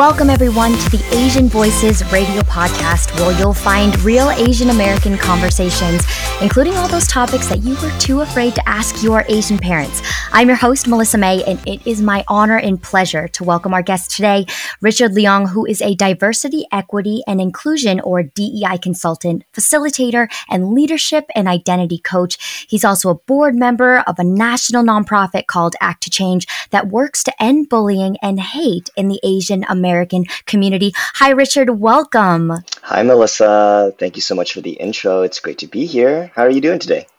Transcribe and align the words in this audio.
Welcome, 0.00 0.30
everyone, 0.30 0.72
to 0.72 0.90
the 0.96 1.04
Asian 1.12 1.46
Voices 1.46 2.02
radio 2.10 2.40
podcast, 2.40 3.14
where 3.20 3.38
you'll 3.38 3.52
find 3.52 4.00
real 4.00 4.30
Asian 4.30 4.70
American 4.70 5.18
conversations, 5.18 6.06
including 6.40 6.72
all 6.78 6.88
those 6.88 7.06
topics 7.06 7.48
that 7.48 7.58
you 7.58 7.76
were 7.82 7.92
too 7.98 8.22
afraid 8.22 8.54
to 8.54 8.66
ask 8.66 9.02
your 9.02 9.26
Asian 9.28 9.58
parents. 9.58 10.00
I'm 10.32 10.48
your 10.48 10.56
host, 10.56 10.88
Melissa 10.88 11.18
May, 11.18 11.44
and 11.44 11.60
it 11.68 11.86
is 11.86 12.00
my 12.00 12.24
honor 12.28 12.56
and 12.56 12.82
pleasure 12.82 13.28
to 13.28 13.44
welcome 13.44 13.74
our 13.74 13.82
guest 13.82 14.10
today, 14.10 14.46
Richard 14.80 15.10
Leong, 15.10 15.50
who 15.50 15.66
is 15.66 15.82
a 15.82 15.94
diversity, 15.94 16.64
equity, 16.72 17.20
and 17.26 17.38
inclusion 17.38 18.00
or 18.00 18.22
DEI 18.22 18.78
consultant, 18.80 19.44
facilitator, 19.52 20.32
and 20.48 20.72
leadership 20.72 21.26
and 21.34 21.46
identity 21.46 21.98
coach. 21.98 22.66
He's 22.70 22.86
also 22.86 23.10
a 23.10 23.16
board 23.16 23.54
member 23.54 23.98
of 24.06 24.18
a 24.18 24.24
national 24.24 24.82
nonprofit 24.82 25.46
called 25.46 25.76
Act 25.82 26.04
to 26.04 26.10
Change 26.10 26.46
that 26.70 26.88
works 26.88 27.22
to 27.24 27.42
end 27.42 27.68
bullying 27.68 28.16
and 28.22 28.40
hate 28.40 28.88
in 28.96 29.08
the 29.08 29.20
Asian 29.22 29.62
American 29.68 29.89
American 29.90 30.24
community. 30.46 30.92
Hi, 31.20 31.30
Richard. 31.30 31.68
Welcome. 31.70 32.62
Hi, 32.82 33.02
Melissa. 33.02 33.92
Thank 33.98 34.14
you 34.16 34.22
so 34.22 34.34
much 34.34 34.54
for 34.54 34.60
the 34.60 34.72
intro. 34.72 35.22
It's 35.22 35.40
great 35.40 35.58
to 35.58 35.66
be 35.66 35.86
here. 35.86 36.30
How 36.34 36.42
are 36.42 36.50
you 36.50 36.60
doing 36.60 36.78
today? 36.78 37.09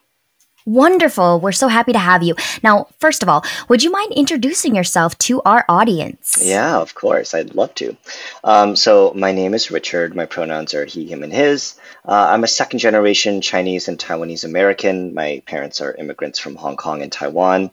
Wonderful. 0.65 1.39
We're 1.39 1.51
so 1.51 1.67
happy 1.67 1.93
to 1.93 1.99
have 1.99 2.23
you. 2.23 2.35
Now, 2.63 2.87
first 2.99 3.23
of 3.23 3.29
all, 3.29 3.43
would 3.67 3.83
you 3.83 3.91
mind 3.91 4.13
introducing 4.13 4.75
yourself 4.75 5.17
to 5.19 5.41
our 5.43 5.65
audience? 5.67 6.41
Yeah, 6.43 6.77
of 6.77 6.93
course. 6.95 7.33
I'd 7.33 7.55
love 7.55 7.73
to. 7.75 7.97
Um, 8.43 8.75
so, 8.75 9.13
my 9.15 9.31
name 9.31 9.53
is 9.53 9.71
Richard. 9.71 10.15
My 10.15 10.25
pronouns 10.25 10.73
are 10.73 10.85
he, 10.85 11.05
him, 11.05 11.23
and 11.23 11.33
his. 11.33 11.79
Uh, 12.03 12.29
I'm 12.31 12.43
a 12.43 12.47
second 12.47 12.79
generation 12.79 13.41
Chinese 13.41 13.87
and 13.87 13.97
Taiwanese 13.97 14.43
American. 14.43 15.13
My 15.13 15.43
parents 15.45 15.81
are 15.81 15.93
immigrants 15.93 16.39
from 16.39 16.55
Hong 16.55 16.75
Kong 16.75 17.01
and 17.01 17.11
Taiwan. 17.11 17.69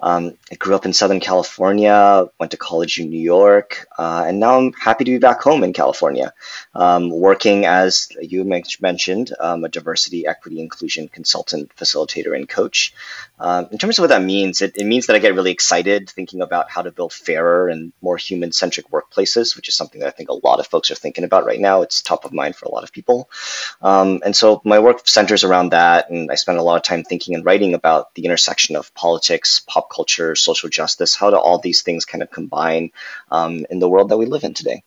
Um, 0.00 0.38
I 0.50 0.54
grew 0.54 0.74
up 0.74 0.84
in 0.84 0.92
Southern 0.92 1.20
California, 1.20 2.26
went 2.38 2.52
to 2.52 2.56
college 2.56 2.98
in 3.00 3.10
New 3.10 3.20
York, 3.20 3.86
uh, 3.98 4.24
and 4.26 4.38
now 4.38 4.56
I'm 4.58 4.72
happy 4.72 5.04
to 5.04 5.10
be 5.10 5.18
back 5.18 5.42
home 5.42 5.64
in 5.64 5.72
California, 5.72 6.32
um, 6.74 7.10
working 7.10 7.66
as 7.66 8.08
you 8.20 8.44
mentioned, 8.44 9.34
um, 9.40 9.64
a 9.64 9.68
diversity, 9.68 10.26
equity, 10.26 10.60
inclusion 10.60 11.08
consultant, 11.08 11.74
facilitator, 11.74 12.31
and 12.32 12.48
coach. 12.48 12.94
Um, 13.38 13.68
in 13.72 13.78
terms 13.78 13.98
of 13.98 14.02
what 14.02 14.10
that 14.10 14.22
means, 14.22 14.62
it, 14.62 14.76
it 14.76 14.84
means 14.84 15.06
that 15.06 15.16
I 15.16 15.18
get 15.18 15.34
really 15.34 15.50
excited 15.50 16.08
thinking 16.08 16.40
about 16.40 16.70
how 16.70 16.82
to 16.82 16.92
build 16.92 17.12
fairer 17.12 17.68
and 17.68 17.92
more 18.00 18.16
human 18.16 18.52
centric 18.52 18.88
workplaces, 18.90 19.56
which 19.56 19.68
is 19.68 19.74
something 19.74 20.00
that 20.00 20.06
I 20.06 20.12
think 20.12 20.28
a 20.28 20.46
lot 20.46 20.60
of 20.60 20.66
folks 20.66 20.90
are 20.90 20.94
thinking 20.94 21.24
about 21.24 21.44
right 21.44 21.58
now. 21.58 21.82
It's 21.82 22.02
top 22.02 22.24
of 22.24 22.32
mind 22.32 22.54
for 22.54 22.66
a 22.66 22.70
lot 22.70 22.84
of 22.84 22.92
people. 22.92 23.28
Um, 23.80 24.22
and 24.24 24.36
so 24.36 24.62
my 24.64 24.78
work 24.78 25.08
centers 25.08 25.42
around 25.42 25.70
that, 25.70 26.08
and 26.08 26.30
I 26.30 26.36
spend 26.36 26.58
a 26.58 26.62
lot 26.62 26.76
of 26.76 26.82
time 26.82 27.02
thinking 27.02 27.34
and 27.34 27.44
writing 27.44 27.74
about 27.74 28.14
the 28.14 28.24
intersection 28.24 28.76
of 28.76 28.94
politics, 28.94 29.60
pop 29.66 29.90
culture, 29.90 30.36
social 30.36 30.68
justice, 30.68 31.16
how 31.16 31.30
do 31.30 31.36
all 31.36 31.58
these 31.58 31.82
things 31.82 32.04
kind 32.04 32.22
of 32.22 32.30
combine 32.30 32.92
um, 33.30 33.66
in 33.70 33.80
the 33.80 33.88
world 33.88 34.10
that 34.10 34.18
we 34.18 34.26
live 34.26 34.44
in 34.44 34.54
today. 34.54 34.84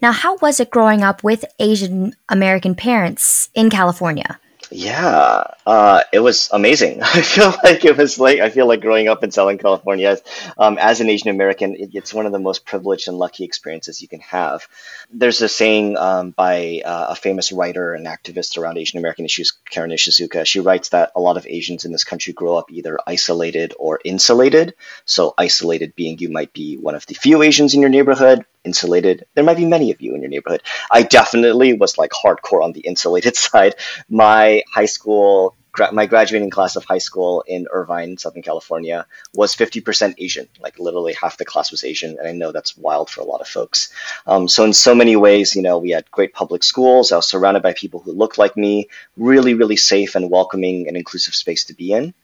Now, 0.00 0.12
how 0.12 0.36
was 0.36 0.60
it 0.60 0.70
growing 0.70 1.02
up 1.02 1.22
with 1.24 1.44
Asian 1.58 2.14
American 2.28 2.74
parents 2.74 3.48
in 3.54 3.70
California? 3.70 4.38
Yeah, 4.70 5.44
uh, 5.66 6.02
it 6.12 6.20
was 6.20 6.48
amazing. 6.52 7.02
I 7.02 7.22
feel 7.22 7.54
like 7.62 7.84
it 7.84 7.96
was 7.96 8.18
like 8.18 8.40
I 8.40 8.50
feel 8.50 8.66
like 8.66 8.80
growing 8.80 9.08
up 9.08 9.22
in 9.22 9.30
Southern 9.30 9.58
California 9.58 10.18
um, 10.58 10.78
as 10.78 11.00
an 11.00 11.08
Asian 11.10 11.30
American, 11.30 11.74
it, 11.76 11.90
it's 11.92 12.14
one 12.14 12.26
of 12.26 12.32
the 12.32 12.38
most 12.38 12.64
privileged 12.64 13.08
and 13.08 13.18
lucky 13.18 13.44
experiences 13.44 14.02
you 14.02 14.08
can 14.08 14.20
have. 14.20 14.66
There's 15.10 15.40
a 15.42 15.48
saying 15.48 15.96
um, 15.96 16.30
by 16.30 16.82
uh, 16.84 17.08
a 17.10 17.14
famous 17.14 17.52
writer 17.52 17.94
and 17.94 18.06
activist 18.06 18.58
around 18.58 18.78
Asian 18.78 18.98
American 18.98 19.24
issues, 19.24 19.52
Karen 19.70 19.90
Ishizuka. 19.90 20.46
She 20.46 20.60
writes 20.60 20.90
that 20.90 21.12
a 21.14 21.20
lot 21.20 21.36
of 21.36 21.46
Asians 21.46 21.84
in 21.84 21.92
this 21.92 22.04
country 22.04 22.32
grow 22.32 22.56
up 22.56 22.70
either 22.72 22.98
isolated 23.06 23.74
or 23.78 24.00
insulated. 24.04 24.74
So 25.04 25.34
isolated 25.38 25.94
being 25.94 26.18
you 26.18 26.30
might 26.30 26.52
be 26.52 26.76
one 26.76 26.94
of 26.94 27.06
the 27.06 27.14
few 27.14 27.42
Asians 27.42 27.74
in 27.74 27.80
your 27.80 27.90
neighborhood, 27.90 28.44
insulated. 28.64 29.26
There 29.34 29.44
might 29.44 29.56
be 29.56 29.66
many 29.66 29.90
of 29.90 30.00
you 30.00 30.14
in 30.14 30.22
your 30.22 30.30
neighborhood. 30.30 30.62
I 30.90 31.02
definitely 31.02 31.72
was 31.74 31.98
like 31.98 32.10
hardcore 32.10 32.62
on 32.62 32.72
the 32.72 32.80
insulated 32.80 33.36
side. 33.46 33.74
My 34.08 34.62
high 34.72 34.86
school, 34.86 35.56
gra- 35.72 35.92
my 35.92 36.06
graduating 36.06 36.50
class 36.50 36.76
of 36.76 36.84
high 36.84 36.98
school 36.98 37.44
in 37.46 37.66
Irvine, 37.70 38.16
Southern 38.16 38.42
California, 38.42 39.06
was 39.34 39.54
50% 39.54 40.14
Asian. 40.18 40.48
Like 40.60 40.78
literally 40.78 41.14
half 41.14 41.36
the 41.36 41.44
class 41.44 41.70
was 41.70 41.84
Asian, 41.84 42.16
and 42.18 42.26
I 42.26 42.32
know 42.32 42.52
that's 42.52 42.76
wild 42.76 43.10
for 43.10 43.20
a 43.20 43.24
lot 43.24 43.40
of 43.40 43.48
folks. 43.48 43.92
Um, 44.26 44.48
so 44.48 44.64
in 44.64 44.72
so 44.72 44.94
many 44.94 45.16
ways, 45.16 45.54
you 45.54 45.62
know, 45.62 45.78
we 45.78 45.90
had 45.90 46.10
great 46.10 46.32
public 46.32 46.62
schools. 46.62 47.12
I 47.12 47.16
was 47.16 47.28
surrounded 47.28 47.62
by 47.62 47.74
people 47.74 48.00
who 48.00 48.12
looked 48.12 48.38
like 48.38 48.56
me. 48.56 48.88
Really, 49.16 49.54
really 49.54 49.76
safe 49.76 50.14
and 50.14 50.30
welcoming 50.30 50.88
and 50.88 50.96
inclusive 50.96 51.34
space 51.34 51.64
to 51.66 51.74
be 51.74 51.92
in. 51.92 52.14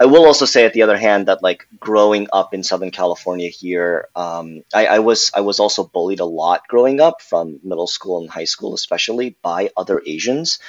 I 0.00 0.06
will 0.06 0.26
also 0.26 0.44
say, 0.44 0.64
at 0.64 0.74
the 0.74 0.82
other 0.82 0.96
hand, 0.96 1.26
that 1.26 1.42
like 1.42 1.66
growing 1.80 2.28
up 2.32 2.54
in 2.54 2.62
Southern 2.62 2.92
California 2.92 3.48
here, 3.48 4.08
um, 4.14 4.62
I, 4.72 4.86
I, 4.86 4.98
was 5.00 5.32
I 5.34 5.40
was 5.40 5.58
also 5.58 5.82
bullied 5.82 6.20
a 6.20 6.24
lot 6.24 6.68
growing 6.68 7.00
up 7.00 7.20
from 7.20 7.58
middle 7.64 7.88
school 7.88 8.20
and 8.20 8.30
high 8.30 8.44
school, 8.44 8.74
especially 8.74 9.36
by 9.42 9.70
other 9.76 10.00
Asians, 10.06 10.60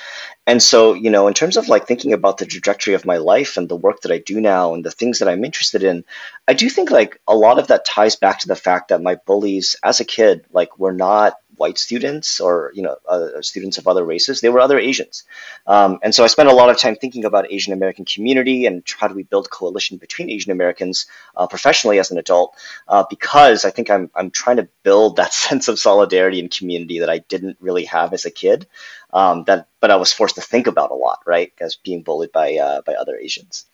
and 0.48 0.64
so 0.64 0.94
you 0.94 1.12
know, 1.12 1.28
in 1.28 1.36
terms 1.36 1.58
of 1.58 1.68
like 1.68 1.86
thinking 1.86 2.14
about 2.14 2.40
the 2.40 2.48
trajectory 2.48 2.96
of 2.96 3.06
my 3.06 3.18
life 3.18 3.58
and 3.58 3.70
the 3.70 3.76
work 3.76 4.02
that 4.02 4.12
I 4.12 4.18
do 4.18 4.42
now 4.42 4.74
and 4.74 4.84
the 4.84 4.92
things 4.92 5.20
that 5.20 5.30
I'm 5.30 5.46
interested 5.46 5.84
in, 5.84 6.06
I 6.48 6.54
do 6.54 6.68
think 6.68 6.90
like 6.90 7.22
a 7.28 7.36
lot 7.36 7.60
of 7.60 7.68
that 7.68 7.86
ties 7.86 8.16
back 8.16 8.40
to 8.40 8.48
the 8.48 8.56
fact 8.56 8.88
that 8.88 9.04
my 9.04 9.14
bullies 9.14 9.76
as 9.84 10.00
a 10.00 10.06
kid 10.06 10.46
like 10.52 10.80
were 10.80 10.94
not 10.94 11.36
white 11.59 11.78
students 11.78 12.40
or 12.40 12.72
you 12.74 12.81
know 12.81 12.96
uh, 13.08 13.42
students 13.42 13.78
of 13.78 13.88
other 13.88 14.03
races. 14.03 14.42
They 14.42 14.50
were 14.50 14.59
other 14.59 14.80
Asians, 14.80 15.25
um, 15.68 16.00
and 16.02 16.16
so 16.16 16.24
I 16.24 16.28
spent 16.28 16.50
a 16.50 16.53
lot 16.53 16.70
of 16.70 16.78
time 16.78 16.96
thinking 16.96 17.25
about 17.25 17.52
Asian 17.52 17.74
American 17.74 18.06
community 18.06 18.66
and 18.66 18.84
how 18.97 19.08
do 19.08 19.14
we 19.14 19.24
build 19.24 19.50
coalition 19.50 19.98
between 19.98 20.30
Asian 20.30 20.52
Americans 20.52 21.06
uh, 21.36 21.48
professionally 21.48 22.00
as 22.00 22.12
an 22.12 22.18
adult, 22.18 22.56
uh, 22.88 23.03
because 23.09 23.66
I 23.66 23.72
think 23.72 23.90
I'm 23.90 24.09
I'm 24.16 24.31
trying 24.31 24.58
to 24.58 24.68
build 24.84 25.16
that 25.18 25.34
sense 25.34 25.68
of 25.68 25.78
solidarity 25.78 26.40
and 26.40 26.50
community 26.50 27.00
that 27.00 27.09
I 27.09 27.19
didn't 27.19 27.58
really 27.59 27.86
have 27.86 28.14
as 28.14 28.25
a 28.25 28.31
kid. 28.31 28.68
Um, 29.12 29.44
that 29.46 29.68
but 29.80 29.92
I 29.92 29.98
was 29.98 30.14
forced 30.14 30.36
to 30.36 30.42
think 30.42 30.68
about 30.68 30.92
a 30.92 30.96
lot, 30.96 31.19
right? 31.25 31.52
As 31.59 31.75
being 31.75 32.03
bullied 32.03 32.31
by 32.31 32.56
uh, 32.56 32.81
by 32.81 32.94
other 32.94 33.18
Asians. 33.18 33.66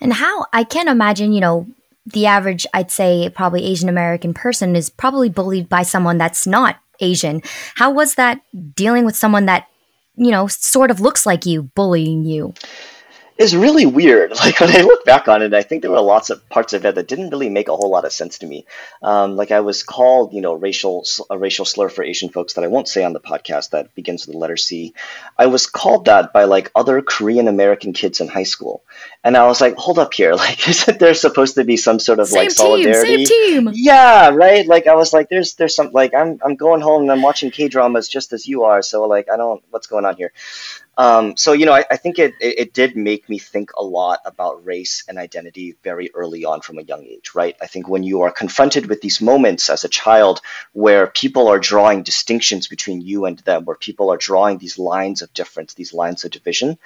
And 0.00 0.12
how 0.14 0.46
I 0.52 0.64
can 0.64 0.88
imagine, 0.88 1.32
you 1.32 1.40
know, 1.40 1.66
the 2.06 2.26
average, 2.26 2.66
I'd 2.72 2.90
say, 2.90 3.28
probably 3.30 3.64
Asian 3.64 3.88
American 3.88 4.34
person 4.34 4.74
is 4.74 4.90
probably 4.90 5.28
bullied 5.28 5.68
by 5.68 5.82
someone 5.82 6.18
that's 6.18 6.46
not 6.46 6.76
Asian. 7.00 7.42
How 7.74 7.90
was 7.90 8.14
that 8.14 8.40
dealing 8.74 9.04
with 9.04 9.16
someone 9.16 9.46
that, 9.46 9.66
you 10.16 10.30
know, 10.30 10.46
sort 10.46 10.90
of 10.90 11.00
looks 11.00 11.26
like 11.26 11.46
you 11.46 11.64
bullying 11.74 12.24
you? 12.24 12.54
It's 13.40 13.54
really 13.54 13.86
weird. 13.86 14.32
Like 14.40 14.60
when 14.60 14.76
I 14.76 14.82
look 14.82 15.04
back 15.06 15.28
on 15.28 15.40
it, 15.42 15.54
I 15.54 15.62
think 15.62 15.80
there 15.80 15.90
were 15.90 16.00
lots 16.00 16.28
of 16.28 16.46
parts 16.50 16.72
of 16.74 16.84
it 16.84 16.94
that 16.94 17.08
didn't 17.08 17.30
really 17.30 17.48
make 17.48 17.68
a 17.68 17.76
whole 17.76 17.90
lot 17.90 18.04
of 18.04 18.12
sense 18.12 18.38
to 18.38 18.46
me. 18.46 18.66
Um, 19.02 19.36
like 19.36 19.50
I 19.50 19.60
was 19.60 19.82
called, 19.82 20.34
you 20.34 20.42
know, 20.42 20.52
racial 20.54 21.04
a 21.30 21.38
racial 21.38 21.64
slur 21.64 21.88
for 21.88 22.04
Asian 22.04 22.28
folks 22.28 22.54
that 22.54 22.64
I 22.64 22.68
won't 22.68 22.88
say 22.88 23.02
on 23.02 23.14
the 23.14 23.20
podcast 23.20 23.70
that 23.70 23.94
begins 23.94 24.26
with 24.26 24.34
the 24.34 24.38
letter 24.38 24.58
C. 24.58 24.92
I 25.38 25.46
was 25.46 25.66
called 25.66 26.04
that 26.04 26.32
by 26.34 26.44
like 26.44 26.70
other 26.74 27.00
Korean 27.00 27.48
American 27.48 27.92
kids 27.94 28.20
in 28.20 28.28
high 28.28 28.44
school, 28.44 28.82
and 29.22 29.36
I 29.36 29.46
was 29.46 29.60
like, 29.60 29.76
hold 29.76 29.98
up 29.98 30.14
here, 30.14 30.34
like 30.44 30.68
isn't 30.68 30.98
there 30.98 31.14
supposed 31.14 31.54
to 31.56 31.64
be 31.64 31.76
some 31.76 31.98
sort 31.98 32.20
of 32.20 32.28
same 32.28 32.44
like 32.44 32.50
solidarity? 32.50 33.24
Team, 33.24 33.26
same 33.26 33.64
team. 33.64 33.70
Yeah, 33.74 34.30
right. 34.30 34.66
Like 34.66 34.86
I 34.86 34.94
was 34.94 35.12
like, 35.12 35.28
there's 35.28 35.54
there's 35.54 35.74
some 35.74 35.90
like 35.92 36.14
I'm 36.14 36.38
I'm 36.44 36.56
going 36.56 36.80
home 36.80 37.02
and 37.02 37.12
I'm 37.12 37.22
watching 37.22 37.50
K 37.50 37.68
dramas 37.68 38.08
just 38.08 38.32
as 38.32 38.46
you 38.46 38.64
are, 38.64 38.82
so 38.82 39.06
like 39.06 39.30
I 39.30 39.36
don't 39.36 39.62
what's 39.70 39.86
going 39.86 40.04
on 40.04 40.16
here. 40.16 40.32
Um, 41.00 41.34
so 41.38 41.52
you 41.52 41.64
know, 41.64 41.72
I, 41.72 41.84
I 41.90 41.96
think 41.96 42.18
it, 42.18 42.34
it, 42.40 42.58
it 42.58 42.74
did 42.74 42.94
make 42.94 43.26
me 43.26 43.38
think 43.38 43.70
a 43.78 43.82
lot 43.82 44.20
about 44.26 44.66
race 44.66 45.02
and 45.08 45.16
identity 45.16 45.74
very 45.82 46.10
early 46.12 46.44
on 46.44 46.60
from 46.60 46.78
a 46.78 46.82
young 46.82 47.04
age, 47.06 47.30
right? 47.34 47.56
I 47.62 47.68
think 47.68 47.88
when 47.88 48.02
you 48.02 48.20
are 48.20 48.30
confronted 48.30 48.86
with 48.86 49.00
these 49.00 49.22
moments 49.22 49.70
as 49.70 49.82
a 49.82 49.88
child 49.88 50.42
where 50.72 51.06
people 51.06 51.48
are 51.48 51.58
drawing 51.58 52.02
distinctions 52.02 52.68
between 52.68 53.00
you 53.00 53.24
and 53.24 53.38
them, 53.38 53.64
where 53.64 53.76
people 53.76 54.12
are 54.12 54.18
drawing 54.18 54.58
these 54.58 54.78
lines 54.78 55.22
of 55.22 55.32
difference, 55.32 55.72
these 55.72 55.94
lines 55.94 56.24
of 56.24 56.32
division, 56.32 56.76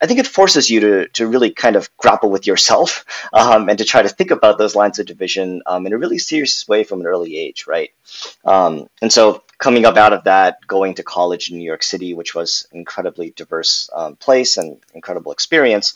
I 0.00 0.06
think 0.06 0.20
it 0.20 0.28
forces 0.28 0.70
you 0.70 0.78
to 0.80 1.08
to 1.08 1.26
really 1.26 1.50
kind 1.50 1.74
of 1.74 1.83
grapple 1.96 2.30
with 2.30 2.46
yourself 2.46 3.04
um, 3.32 3.68
and 3.68 3.78
to 3.78 3.84
try 3.84 4.02
to 4.02 4.08
think 4.08 4.30
about 4.30 4.58
those 4.58 4.74
lines 4.74 4.98
of 4.98 5.06
division 5.06 5.62
um, 5.66 5.86
in 5.86 5.92
a 5.92 5.98
really 5.98 6.18
serious 6.18 6.66
way 6.68 6.84
from 6.84 7.00
an 7.00 7.06
early 7.06 7.36
age, 7.36 7.66
right? 7.66 7.90
Um, 8.44 8.88
and 9.02 9.12
so 9.12 9.42
coming 9.58 9.84
up 9.84 9.96
out 9.96 10.12
of 10.12 10.24
that, 10.24 10.58
going 10.66 10.94
to 10.94 11.02
college 11.02 11.50
in 11.50 11.58
New 11.58 11.64
York 11.64 11.82
City, 11.82 12.14
which 12.14 12.34
was 12.34 12.66
an 12.72 12.78
incredibly 12.78 13.30
diverse 13.30 13.88
um, 13.94 14.16
place 14.16 14.56
and 14.56 14.78
incredible 14.94 15.32
experience, 15.32 15.94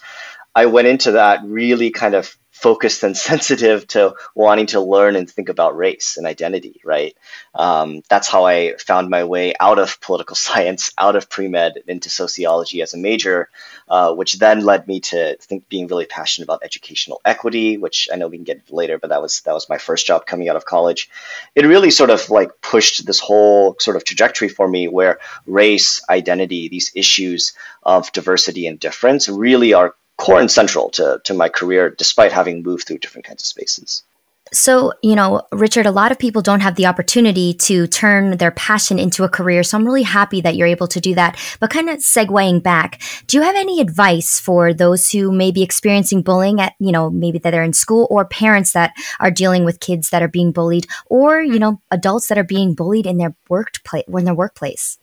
I 0.55 0.67
went 0.67 0.89
into 0.89 1.13
that 1.13 1.41
really 1.45 1.91
kind 1.91 2.15
of 2.15 2.37
focused 2.61 3.03
and 3.03 3.17
sensitive 3.31 3.87
to 3.89 4.15
wanting 4.35 4.67
to 4.67 4.81
learn 4.81 5.17
and 5.17 5.31
think 5.31 5.49
about 5.49 5.77
race 5.77 6.17
and 6.17 6.27
identity, 6.27 6.81
right? 6.85 7.17
Um, 7.55 8.03
that's 8.09 8.29
how 8.29 8.45
I 8.45 8.75
found 8.79 9.09
my 9.11 9.25
way 9.25 9.55
out 9.59 9.79
of 9.79 10.01
political 10.01 10.37
science, 10.47 10.93
out 10.99 11.17
of 11.17 11.31
pre 11.31 11.49
med, 11.49 11.83
into 11.87 12.11
sociology 12.11 12.83
as 12.83 12.95
a 12.95 12.99
major, 12.99 13.49
uh, 13.89 14.15
which 14.15 14.39
then 14.39 14.65
led 14.65 14.87
me 14.87 15.01
to 15.01 15.37
think 15.41 15.69
being 15.69 15.87
really 15.87 16.07
passionate 16.07 16.47
about 16.47 16.63
educational 16.65 17.21
equity, 17.25 17.79
which 17.79 18.09
I 18.13 18.17
know 18.17 18.29
we 18.29 18.39
can 18.39 18.45
get 18.45 18.73
later, 18.73 18.99
but 18.99 19.11
that 19.11 19.23
was 19.23 19.41
that 19.43 19.55
was 19.55 19.69
my 19.69 19.79
first 19.79 20.07
job 20.07 20.27
coming 20.27 20.49
out 20.49 20.57
of 20.57 20.65
college. 20.65 21.11
It 21.55 21.65
really 21.65 21.91
sort 21.91 22.11
of 22.11 22.29
like 22.31 22.61
pushed 22.61 23.07
this 23.07 23.21
whole 23.21 23.77
sort 23.79 23.97
of 23.97 24.05
trajectory 24.05 24.49
for 24.49 24.69
me 24.69 24.89
where 24.89 25.19
race, 25.47 26.03
identity, 26.09 26.69
these 26.69 26.91
issues 26.95 27.53
of 27.83 28.11
diversity 28.13 28.67
and 28.67 28.79
difference 28.81 29.29
really 29.29 29.73
are 29.73 29.95
core 30.19 30.41
and 30.41 30.51
central 30.51 30.91
to, 30.91 31.21
to 31.25 31.33
my 31.33 31.49
career, 31.49 31.91
despite 31.91 32.33
having 32.33 32.63
moved 32.63 32.87
through 32.87 32.99
different 32.99 33.27
kinds 33.27 33.43
of 33.43 33.47
spaces. 33.47 34.03
So, 34.53 34.93
you 35.03 35.15
know, 35.15 35.43
Richard, 35.53 35.87
a 35.87 35.91
lot 35.91 36.11
of 36.11 36.19
people 36.19 36.41
don't 36.41 36.61
have 36.61 36.77
the 36.77 36.87
opportunity 36.87 37.53
to 37.55 37.87
turn 37.87 38.39
their 38.39 38.51
passion 38.51 38.99
into 38.99 39.25
a 39.25 39.29
career. 39.29 39.63
So 39.63 39.77
I'm 39.77 39.85
really 39.85 40.03
happy 40.03 40.41
that 40.41 40.57
you're 40.57 40.67
able 40.67 40.89
to 40.89 41.01
do 41.01 41.15
that. 41.15 41.39
But 41.61 41.71
kind 41.71 41.91
of 41.91 41.99
segueing 41.99 42.63
back, 42.63 43.01
do 43.27 43.37
you 43.37 43.43
have 43.43 43.57
any 43.57 43.81
advice 43.81 44.41
for 44.41 44.73
those 44.73 45.11
who 45.11 45.31
may 45.33 45.51
be 45.51 45.63
experiencing 45.63 46.23
bullying 46.23 46.61
at, 46.61 46.75
you 46.79 46.93
know, 46.93 47.11
maybe 47.11 47.39
that 47.39 47.51
they're 47.51 47.63
in 47.63 47.75
school 47.75 48.07
or 48.11 48.25
parents 48.25 48.73
that 48.73 48.95
are 49.21 49.31
dealing 49.31 49.65
with 49.65 49.81
kids 49.81 50.11
that 50.11 50.23
are 50.23 50.29
being 50.29 50.53
bullied 50.53 50.87
or, 51.07 51.43
you 51.43 51.59
know, 51.59 51.81
adults 51.91 52.29
that 52.29 52.39
are 52.39 52.45
being 52.45 52.75
bullied 52.75 53.07
in 53.07 53.19
their 53.19 53.35
workplace, 53.49 54.05
in 54.09 54.25
their 54.25 54.35
workplace? 54.35 54.99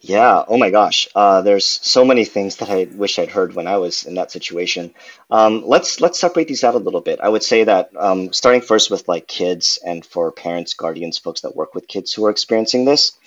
Yeah, 0.00 0.44
oh 0.46 0.56
my 0.58 0.70
gosh. 0.70 1.08
Uh, 1.12 1.42
there's 1.42 1.64
so 1.64 2.04
many 2.04 2.24
things 2.24 2.56
that 2.56 2.70
I 2.70 2.84
wish 2.84 3.18
I'd 3.18 3.30
heard 3.30 3.54
when 3.54 3.66
I 3.66 3.78
was 3.78 4.04
in 4.04 4.14
that 4.14 4.30
situation. 4.30 4.94
Um, 5.28 5.64
let's 5.66 6.00
let's 6.00 6.20
separate 6.20 6.46
these 6.46 6.62
out 6.62 6.76
a 6.76 6.78
little 6.78 7.00
bit. 7.00 7.18
I 7.20 7.28
would 7.28 7.42
say 7.42 7.64
that 7.64 7.90
um, 7.96 8.32
starting 8.32 8.60
first 8.60 8.92
with 8.92 9.08
like 9.08 9.26
kids 9.26 9.78
and 9.84 10.06
for 10.06 10.30
parents, 10.30 10.74
guardians, 10.74 11.18
folks 11.18 11.40
that 11.40 11.56
work 11.56 11.74
with 11.74 11.88
kids 11.88 12.12
who 12.14 12.24
are 12.26 12.30
experiencing 12.30 12.84
this, 12.84 13.18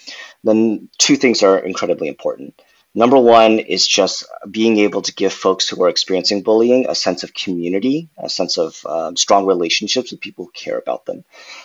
then 0.46 0.88
two 0.98 1.18
things 1.18 1.44
are 1.44 1.60
incredibly 1.60 2.08
important. 2.08 2.62
Number 2.94 3.18
one 3.18 3.60
is 3.60 3.88
just 3.88 4.26
being 4.50 4.80
able 4.80 5.02
to 5.04 5.14
give 5.14 5.32
folks 5.32 5.70
who 5.70 5.82
are 5.82 5.88
experiencing 5.88 6.42
bullying 6.42 6.88
a 6.90 6.96
sense 6.96 7.24
of 7.24 7.34
community, 7.34 8.10
a 8.18 8.30
sense 8.30 8.58
of 8.58 8.86
um, 8.86 9.16
strong 9.16 9.46
relationships 9.46 10.12
with 10.12 10.20
people 10.20 10.46
who 10.46 10.52
care 10.52 10.78
about 10.78 11.06
them. 11.06 11.24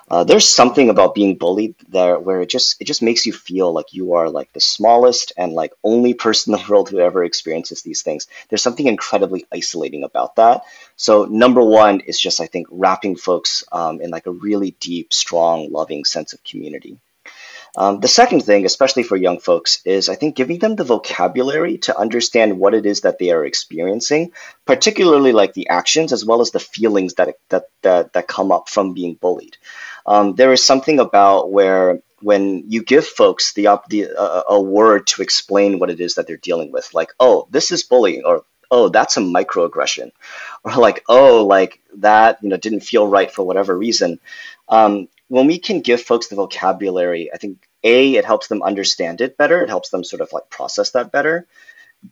Uh, 0.09 0.23
there's 0.23 0.49
something 0.49 0.89
about 0.89 1.17
being 1.17 1.37
bullied 1.37 1.75
there 1.89 2.17
where 2.21 2.43
it 2.43 2.49
just 2.49 2.81
it 2.81 2.85
just 2.85 3.03
makes 3.03 3.27
you 3.27 3.33
feel 3.33 3.73
like 3.73 3.93
you 3.93 4.15
are 4.15 4.31
like 4.31 4.53
the 4.53 4.61
smallest 4.61 5.33
and 5.37 5.53
like 5.53 5.73
only 5.83 6.15
person 6.15 6.55
in 6.55 6.61
the 6.61 6.71
world 6.71 6.91
who 6.91 7.01
ever 7.01 7.25
experiences 7.25 7.83
these 7.83 8.03
things. 8.03 8.29
There's 8.49 8.63
something 8.63 8.87
incredibly 8.87 9.47
isolating 9.53 10.05
about 10.05 10.37
that. 10.37 10.63
So 10.95 11.25
number 11.25 11.63
one 11.65 12.01
is 12.01 12.21
just 12.21 12.41
I 12.41 12.47
think 12.47 12.69
wrapping 12.71 13.17
folks 13.17 13.65
um, 13.73 14.01
in 14.01 14.11
like 14.11 14.27
a 14.27 14.31
really 14.31 14.77
deep, 14.79 15.13
strong, 15.13 15.73
loving 15.73 16.05
sense 16.05 16.35
of 16.35 16.45
community. 16.45 17.01
Um, 17.77 18.01
the 18.01 18.09
second 18.09 18.41
thing, 18.41 18.65
especially 18.65 19.03
for 19.03 19.17
young 19.17 19.39
folks, 19.39 19.83
is 19.85 20.09
I 20.09 20.15
think 20.15 20.35
giving 20.35 20.59
them 20.59 20.77
the 20.77 20.85
vocabulary 20.85 21.79
to 21.79 21.99
understand 21.99 22.59
what 22.59 22.75
it 22.75 22.87
is 22.87 23.03
that 23.03 23.19
they 23.19 23.31
are 23.31 23.45
experiencing, 23.45 24.33
particularly 24.65 25.33
like 25.33 25.53
the 25.53 25.69
actions 25.69 26.13
as 26.13 26.25
well 26.25 26.41
as 26.41 26.53
the 26.53 26.61
feelings 26.61 27.15
that 27.15 27.37
that 27.51 27.69
that, 27.83 28.15
that 28.15 28.29
come 28.29 28.51
up 28.51 28.69
from 28.69 28.95
being 28.95 29.15
bullied. 29.15 29.59
Um, 30.07 30.35
there 30.37 30.53
is 30.53 30.65
something 30.65 31.01
about 31.01 31.53
where 31.53 32.01
when 32.23 32.65
you 32.69 32.83
give 32.83 33.07
folks 33.07 33.53
the, 33.53 33.69
the 33.91 34.09
uh, 34.17 34.43
a 34.49 34.61
word 34.61 35.07
to 35.09 35.23
explain 35.23 35.79
what 35.79 35.91
it 35.91 36.01
is 36.01 36.15
that 36.15 36.27
they're 36.27 36.39
dealing 36.39 36.73
with, 36.73 36.95
like, 36.95 37.13
oh, 37.21 37.47
this 37.51 37.71
is 37.71 37.83
bullying, 37.83 38.23
or 38.25 38.45
oh, 38.71 38.89
that's 38.89 39.17
a 39.17 39.21
microaggression, 39.21 40.11
or 40.65 40.73
like, 40.73 41.05
oh, 41.09 41.45
like 41.45 41.81
that, 41.97 42.39
you 42.43 42.49
know, 42.49 42.57
didn't 42.57 42.81
feel 42.81 43.07
right 43.07 43.31
for 43.31 43.45
whatever 43.45 43.77
reason. 43.77 44.19
Um, 44.69 45.09
when 45.29 45.47
we 45.47 45.59
can 45.59 45.81
give 45.81 46.03
folks 46.03 46.29
the 46.29 46.37
vocabulary, 46.37 47.31
I 47.33 47.37
think 47.37 47.66
A, 47.85 48.17
it 48.17 48.25
helps 48.25 48.49
them 48.49 48.63
understand 48.63 49.21
it 49.21 49.37
better. 49.37 49.63
It 49.63 49.69
helps 49.69 49.91
them 49.91 50.05
sort 50.05 50.23
of 50.23 50.33
like 50.33 50.51
process 50.51 50.91
that 50.93 51.13
better. 51.13 51.47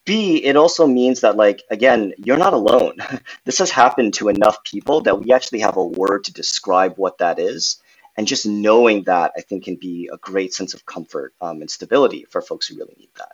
B, 0.04 0.42
it 0.44 0.56
also 0.56 0.86
means 0.86 1.20
that, 1.20 1.36
like, 1.36 1.62
again, 1.70 2.14
you're 2.18 2.36
not 2.38 2.52
alone. 2.52 2.96
this 3.44 3.58
has 3.58 3.70
happened 3.70 4.14
to 4.14 4.28
enough 4.28 4.64
people 4.64 5.02
that 5.02 5.20
we 5.20 5.32
actually 5.32 5.60
have 5.60 5.76
a 5.76 5.84
word 5.84 6.24
to 6.24 6.32
describe 6.32 6.94
what 6.96 7.18
that 7.18 7.38
is. 7.38 7.80
And 8.16 8.26
just 8.26 8.46
knowing 8.46 9.04
that, 9.04 9.32
I 9.36 9.40
think, 9.40 9.64
can 9.64 9.76
be 9.76 10.08
a 10.12 10.16
great 10.18 10.54
sense 10.54 10.74
of 10.74 10.86
comfort 10.86 11.34
um, 11.40 11.60
and 11.60 11.70
stability 11.70 12.26
for 12.28 12.40
folks 12.40 12.68
who 12.68 12.76
really 12.76 12.94
need 12.98 13.10
that. 13.18 13.32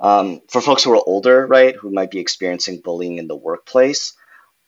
Um, 0.00 0.40
for 0.48 0.62
folks 0.62 0.84
who 0.84 0.92
are 0.92 1.02
older, 1.06 1.46
right, 1.46 1.76
who 1.76 1.90
might 1.90 2.10
be 2.10 2.18
experiencing 2.18 2.80
bullying 2.80 3.18
in 3.18 3.28
the 3.28 3.36
workplace, 3.36 4.14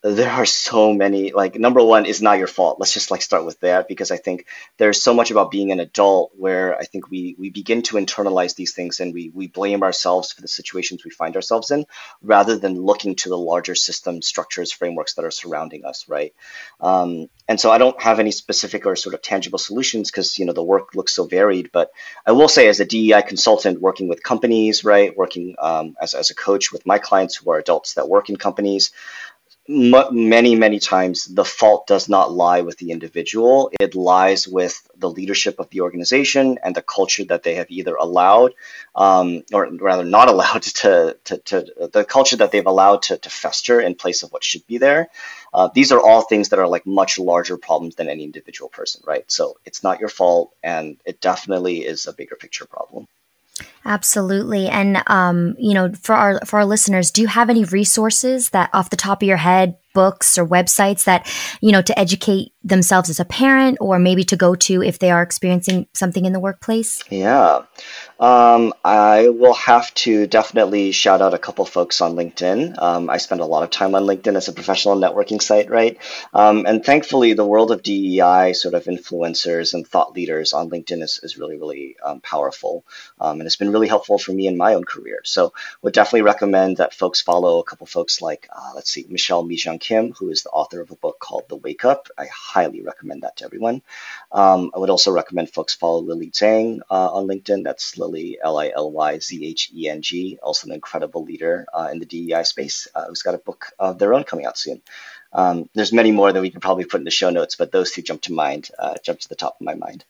there 0.02 0.30
are 0.30 0.44
so 0.44 0.92
many 0.92 1.30
like 1.32 1.54
number 1.54 1.82
one 1.82 2.06
is 2.06 2.20
not 2.20 2.38
your 2.38 2.48
fault. 2.48 2.80
Let's 2.80 2.92
just 2.92 3.12
like 3.12 3.22
start 3.22 3.44
with 3.44 3.60
that 3.60 3.86
because 3.86 4.10
i 4.10 4.16
think 4.16 4.46
there's 4.76 5.02
so 5.02 5.14
much 5.14 5.30
about 5.30 5.50
being 5.50 5.70
an 5.70 5.80
adult 5.80 6.32
where 6.36 6.76
i 6.76 6.84
think 6.84 7.08
we 7.08 7.36
we 7.38 7.50
begin 7.50 7.82
to 7.82 7.96
internalize 7.96 8.56
these 8.56 8.74
things 8.74 8.98
and 8.98 9.14
we 9.14 9.30
we 9.32 9.46
blame 9.46 9.82
ourselves 9.82 10.32
for 10.32 10.40
the 10.40 10.48
situations 10.48 11.04
we 11.04 11.10
find 11.10 11.36
ourselves 11.36 11.70
in 11.70 11.84
rather 12.20 12.58
than 12.58 12.82
looking 12.82 13.14
to 13.14 13.28
the 13.28 13.38
larger 13.38 13.76
system 13.76 14.22
structures 14.22 14.72
frameworks 14.72 15.14
that 15.14 15.24
are 15.24 15.30
surrounding 15.30 15.84
us 15.84 16.08
right? 16.08 16.34
Um, 16.80 17.28
and 17.48 17.60
so 17.60 17.70
i 17.70 17.78
don't 17.78 18.00
have 18.02 18.18
any 18.18 18.30
specific 18.30 18.86
or 18.86 18.96
sort 18.96 19.14
of 19.14 19.22
tangible 19.22 19.58
solutions 19.58 20.10
because 20.10 20.38
you 20.38 20.46
know 20.46 20.52
the 20.52 20.62
work 20.62 20.94
looks 20.94 21.12
so 21.12 21.26
varied 21.26 21.70
but 21.72 21.90
i 22.26 22.32
will 22.32 22.48
say 22.48 22.68
as 22.68 22.80
a 22.80 22.84
dei 22.84 23.22
consultant 23.22 23.80
working 23.80 24.08
with 24.08 24.22
companies 24.22 24.84
right 24.84 25.16
working 25.16 25.54
um, 25.58 25.96
as, 26.00 26.14
as 26.14 26.30
a 26.30 26.34
coach 26.34 26.72
with 26.72 26.86
my 26.86 26.98
clients 26.98 27.36
who 27.36 27.50
are 27.50 27.58
adults 27.58 27.94
that 27.94 28.08
work 28.08 28.28
in 28.28 28.36
companies 28.36 28.90
m- 29.68 30.28
many, 30.28 30.54
many 30.54 30.78
times 30.78 31.24
the 31.24 31.44
fault 31.44 31.86
does 31.86 32.08
not 32.08 32.32
lie 32.32 32.60
with 32.62 32.78
the 32.78 32.90
individual. 32.90 33.70
It 33.80 33.94
lies 33.94 34.46
with 34.48 34.88
the 34.96 35.10
leadership 35.10 35.58
of 35.58 35.70
the 35.70 35.80
organization 35.80 36.58
and 36.62 36.74
the 36.74 36.82
culture 36.82 37.24
that 37.24 37.42
they 37.42 37.54
have 37.54 37.70
either 37.70 37.94
allowed, 37.94 38.54
um, 38.94 39.42
or 39.52 39.68
rather 39.72 40.04
not 40.04 40.28
allowed 40.34 40.62
to, 40.62 41.16
to, 41.24 41.38
to, 41.38 41.88
the 41.92 42.04
culture 42.04 42.36
that 42.36 42.50
they've 42.52 42.66
allowed 42.66 43.02
to, 43.02 43.16
to 43.18 43.30
fester 43.30 43.80
in 43.80 43.94
place 43.94 44.22
of 44.22 44.32
what 44.32 44.44
should 44.44 44.66
be 44.66 44.78
there. 44.78 45.08
Uh, 45.54 45.68
these 45.74 45.92
are 45.92 46.00
all 46.00 46.22
things 46.22 46.48
that 46.50 46.58
are 46.58 46.68
like 46.68 46.86
much 46.86 47.18
larger 47.18 47.56
problems 47.56 47.94
than 47.94 48.08
any 48.08 48.24
individual 48.24 48.68
person, 48.68 49.02
right? 49.06 49.30
So 49.30 49.56
it's 49.64 49.82
not 49.82 50.00
your 50.00 50.08
fault, 50.08 50.54
and 50.62 50.98
it 51.04 51.20
definitely 51.20 51.84
is 51.84 52.06
a 52.06 52.12
bigger 52.12 52.36
picture 52.36 52.66
problem. 52.66 53.06
Absolutely. 53.84 54.68
And 54.68 55.02
um, 55.08 55.56
you 55.58 55.74
know, 55.74 55.92
for 55.92 56.14
our 56.14 56.40
for 56.46 56.58
our 56.60 56.64
listeners, 56.64 57.10
do 57.10 57.20
you 57.20 57.26
have 57.28 57.50
any 57.50 57.64
resources 57.64 58.50
that 58.50 58.70
off 58.72 58.90
the 58.90 58.96
top 58.96 59.22
of 59.22 59.28
your 59.28 59.38
head 59.38 59.76
books 59.92 60.38
or 60.38 60.46
websites 60.46 61.04
that 61.04 61.30
you 61.60 61.72
know 61.72 61.82
to 61.82 61.98
educate 61.98 62.52
themselves 62.64 63.10
as 63.10 63.18
a 63.18 63.24
parent 63.24 63.78
or 63.80 63.98
maybe 63.98 64.24
to 64.24 64.36
go 64.36 64.54
to 64.54 64.82
if 64.82 64.98
they 64.98 65.10
are 65.10 65.22
experiencing 65.22 65.86
something 65.94 66.24
in 66.24 66.32
the 66.32 66.40
workplace? 66.40 67.02
Yeah. 67.10 67.62
Um, 68.20 68.72
i 68.84 69.28
will 69.28 69.54
have 69.54 69.92
to 69.94 70.28
definitely 70.28 70.92
shout 70.92 71.20
out 71.20 71.34
a 71.34 71.38
couple 71.38 71.64
folks 71.64 72.00
on 72.00 72.14
linkedin. 72.14 72.80
Um, 72.80 73.10
i 73.10 73.16
spend 73.16 73.40
a 73.40 73.46
lot 73.46 73.64
of 73.64 73.70
time 73.70 73.94
on 73.94 74.04
linkedin 74.04 74.36
as 74.36 74.48
a 74.48 74.52
professional 74.52 74.96
networking 74.96 75.42
site 75.42 75.70
right? 75.70 75.98
Um, 76.32 76.66
and 76.66 76.84
thankfully 76.84 77.32
the 77.32 77.46
world 77.46 77.72
of 77.72 77.82
dei 77.82 78.52
sort 78.52 78.74
of 78.74 78.84
influencers 78.84 79.74
and 79.74 79.86
thought 79.86 80.12
leaders 80.12 80.52
on 80.52 80.70
linkedin 80.70 81.02
is, 81.02 81.18
is 81.22 81.36
really 81.36 81.56
really 81.56 81.96
um, 82.04 82.20
powerful. 82.20 82.84
Um, 83.20 83.40
and 83.40 83.46
it's 83.46 83.56
been 83.56 83.72
really 83.72 83.88
helpful 83.88 84.18
for 84.18 84.32
me 84.32 84.46
in 84.46 84.56
my 84.56 84.74
own 84.74 84.84
career. 84.84 85.20
So 85.24 85.52
would 85.82 85.94
definitely 85.94 86.22
recommend 86.22 86.76
that 86.76 86.94
folks 86.94 87.20
follow 87.20 87.58
a 87.58 87.64
couple 87.64 87.86
folks 87.86 88.22
like 88.22 88.48
uh, 88.54 88.72
let's 88.74 88.90
see 88.90 89.06
michelle 89.08 89.44
MiJung 89.44 89.80
Kim, 89.82 90.12
who 90.12 90.30
is 90.30 90.44
the 90.44 90.50
author 90.50 90.80
of 90.80 90.92
a 90.92 90.96
book 90.96 91.18
called 91.20 91.50
The 91.50 91.56
Wake 91.56 91.84
Up. 91.84 92.08
I 92.18 92.28
highly 92.32 92.82
recommend 92.82 93.24
that 93.24 93.36
to 93.38 93.46
everyone. 93.46 93.82
Um, 94.32 94.70
I 94.74 94.78
would 94.78 94.90
also 94.90 95.12
recommend 95.12 95.50
folks 95.50 95.74
follow 95.74 96.00
Lily 96.02 96.30
Zheng 96.30 96.80
uh, 96.90 97.12
on 97.14 97.26
LinkedIn. 97.26 97.64
That's 97.64 97.98
Lily, 97.98 98.38
L 98.42 98.58
I 98.58 98.70
L 98.70 98.90
Y 98.92 99.18
Z 99.18 99.44
H 99.44 99.70
E 99.74 99.88
N 99.90 100.02
G, 100.02 100.38
also 100.42 100.68
an 100.68 100.74
incredible 100.74 101.24
leader 101.24 101.66
uh, 101.74 101.90
in 101.92 101.98
the 102.00 102.06
DEI 102.06 102.44
space 102.44 102.88
uh, 102.94 103.06
who's 103.06 103.22
got 103.22 103.34
a 103.34 103.38
book 103.38 103.66
of 103.78 103.98
their 103.98 104.14
own 104.14 104.24
coming 104.24 104.46
out 104.46 104.58
soon. 104.58 104.80
Um, 105.34 105.68
there's 105.74 105.92
many 105.92 106.12
more 106.12 106.32
that 106.32 106.42
we 106.42 106.50
could 106.50 106.62
probably 106.62 106.86
put 106.86 107.00
in 107.00 107.04
the 107.04 107.10
show 107.10 107.30
notes, 107.30 107.56
but 107.56 107.72
those 107.72 107.92
two 107.92 108.02
jump 108.02 108.22
to 108.22 108.32
mind, 108.32 108.70
uh, 108.78 108.96
jump 109.04 109.20
to 109.20 109.28
the 109.28 109.36
top 109.36 109.56
of 109.60 109.64
my 109.66 109.74
mind 109.74 110.04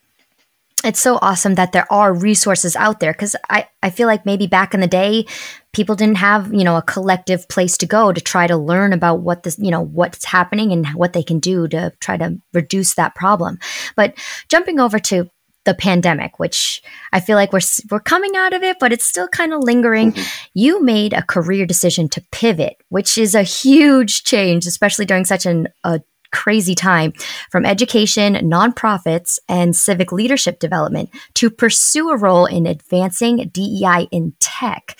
it's 0.85 1.01
so 1.01 1.19
awesome 1.23 1.55
that 1.55 1.73
there 1.73 1.91
are 1.93 2.13
resources 2.13 2.77
out 2.77 3.01
there 3.01 3.13
because 3.13 3.37
I, 3.49 3.69
I 3.83 3.91
feel 3.91 4.07
like 4.07 4.27
maybe 4.27 4.47
back 4.47 4.75
in 4.75 4.81
the 4.81 4.87
day 4.87 5.27
people 5.73 5.95
didn't 5.95 6.17
have 6.17 6.53
you 6.53 6.65
know 6.65 6.77
a 6.77 6.83
collective 6.83 7.49
place 7.49 7.77
to 7.79 7.87
go 7.87 8.13
to 8.13 8.21
try 8.21 8.47
to 8.47 8.57
learn 8.57 8.93
about 8.93 9.21
what 9.21 9.43
this 9.43 9.59
you 9.59 9.71
know 9.71 9.81
what's 9.81 10.25
happening 10.25 10.73
and 10.73 10.87
what 10.89 11.13
they 11.13 11.23
can 11.23 11.39
do 11.39 11.69
to 11.69 11.93
try 12.01 12.17
to 12.17 12.39
reduce 12.53 12.95
that 12.95 13.15
problem 13.15 13.59
but 13.97 14.15
jumping 14.49 14.79
over 14.81 14.99
to 14.99 15.29
the 15.65 15.75
pandemic 15.75 16.39
which 16.39 16.83
i 17.13 17.21
feel 17.21 17.37
like 17.37 17.53
we're 17.53 17.61
we're 17.91 18.01
coming 18.01 18.35
out 18.37 18.53
of 18.53 18.63
it 18.63 18.79
but 18.81 18.93
it's 18.93 19.05
still 19.05 19.29
kind 19.29 19.53
of 19.53 19.63
lingering 19.63 20.13
mm-hmm. 20.13 20.49
you 20.55 20.83
made 20.83 21.13
a 21.13 21.23
career 21.23 21.65
decision 21.67 22.09
to 22.09 22.21
pivot 22.33 22.77
which 22.89 23.17
is 23.17 23.35
a 23.35 23.45
huge 23.45 24.25
change 24.25 24.67
especially 24.67 25.05
during 25.05 25.25
such 25.25 25.47
an 25.47 25.69
a 25.85 26.01
crazy 26.33 26.75
time 26.75 27.13
from 27.51 27.65
education, 27.65 28.35
nonprofits, 28.35 29.39
and 29.49 29.77
civic 29.77 30.11
leadership 30.11 30.59
development 30.59 31.11
to 31.35 31.51
pursue 31.51 32.11
a 32.11 32.17
role 32.17 32.47
in 32.47 32.67
advancing 32.67 33.49
DEI 33.53 34.09
in 34.11 34.33
tech. 34.41 34.99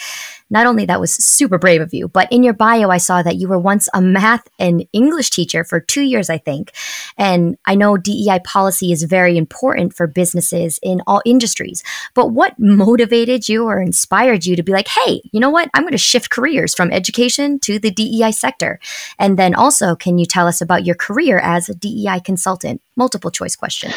Not 0.53 0.67
only 0.67 0.85
that 0.85 1.01
was 1.01 1.13
super 1.15 1.59
brave 1.59 1.81
of 1.81 1.95
you, 1.95 2.09
but 2.09 2.31
in 2.31 2.43
your 2.43 2.53
bio, 2.53 2.91
I 2.91 2.99
saw 2.99 3.23
that 3.23 3.37
you 3.37 3.49
were 3.49 3.59
once 3.59 3.89
a 3.95 4.03
math 4.03 4.47
and 4.59 4.87
English 4.93 5.31
teacher 5.31 5.65
for 5.65 5.81
two 5.81 6.03
years, 6.03 6.29
I 6.29 6.37
think. 6.37 6.73
And 7.17 7.57
I 7.67 7.75
know 7.75 7.97
DEI 7.97 8.41
policy 8.45 8.93
is 8.93 9.03
very 9.05 9.39
important 9.39 9.95
for 9.95 10.07
businesses 10.07 10.79
in 10.83 11.01
all 11.07 11.23
industries. 11.25 11.83
But 12.15 12.29
what 12.29 12.59
motivated 12.59 13.49
you 13.49 13.65
or 13.65 13.81
inspired 13.81 14.45
you 14.45 14.55
to 14.55 14.63
be 14.63 14.73
like, 14.73 14.89
hey, 14.89 15.23
you 15.33 15.41
know 15.41 15.51
what? 15.51 15.71
I'm 15.73 15.85
going 15.85 15.93
to 15.93 15.99
shift 15.99 16.31
careers 16.31 16.75
from 16.75 16.93
education 16.93 17.59
to 17.61 17.79
the 17.79 17.91
DEI 17.91 18.33
sector. 18.33 18.79
And 19.19 19.39
then 19.39 19.55
also, 19.55 19.97
can 19.97 20.19
you 20.19 20.27
tell 20.27 20.47
us 20.47 20.61
about 20.61 20.85
your 20.85 20.97
career 20.97 21.39
as 21.39 21.71
a 21.71 21.75
DEI 21.75 22.21
consultant? 22.23 22.83
Multiple 22.95 23.31
choice 23.31 23.57
question. 23.57 23.91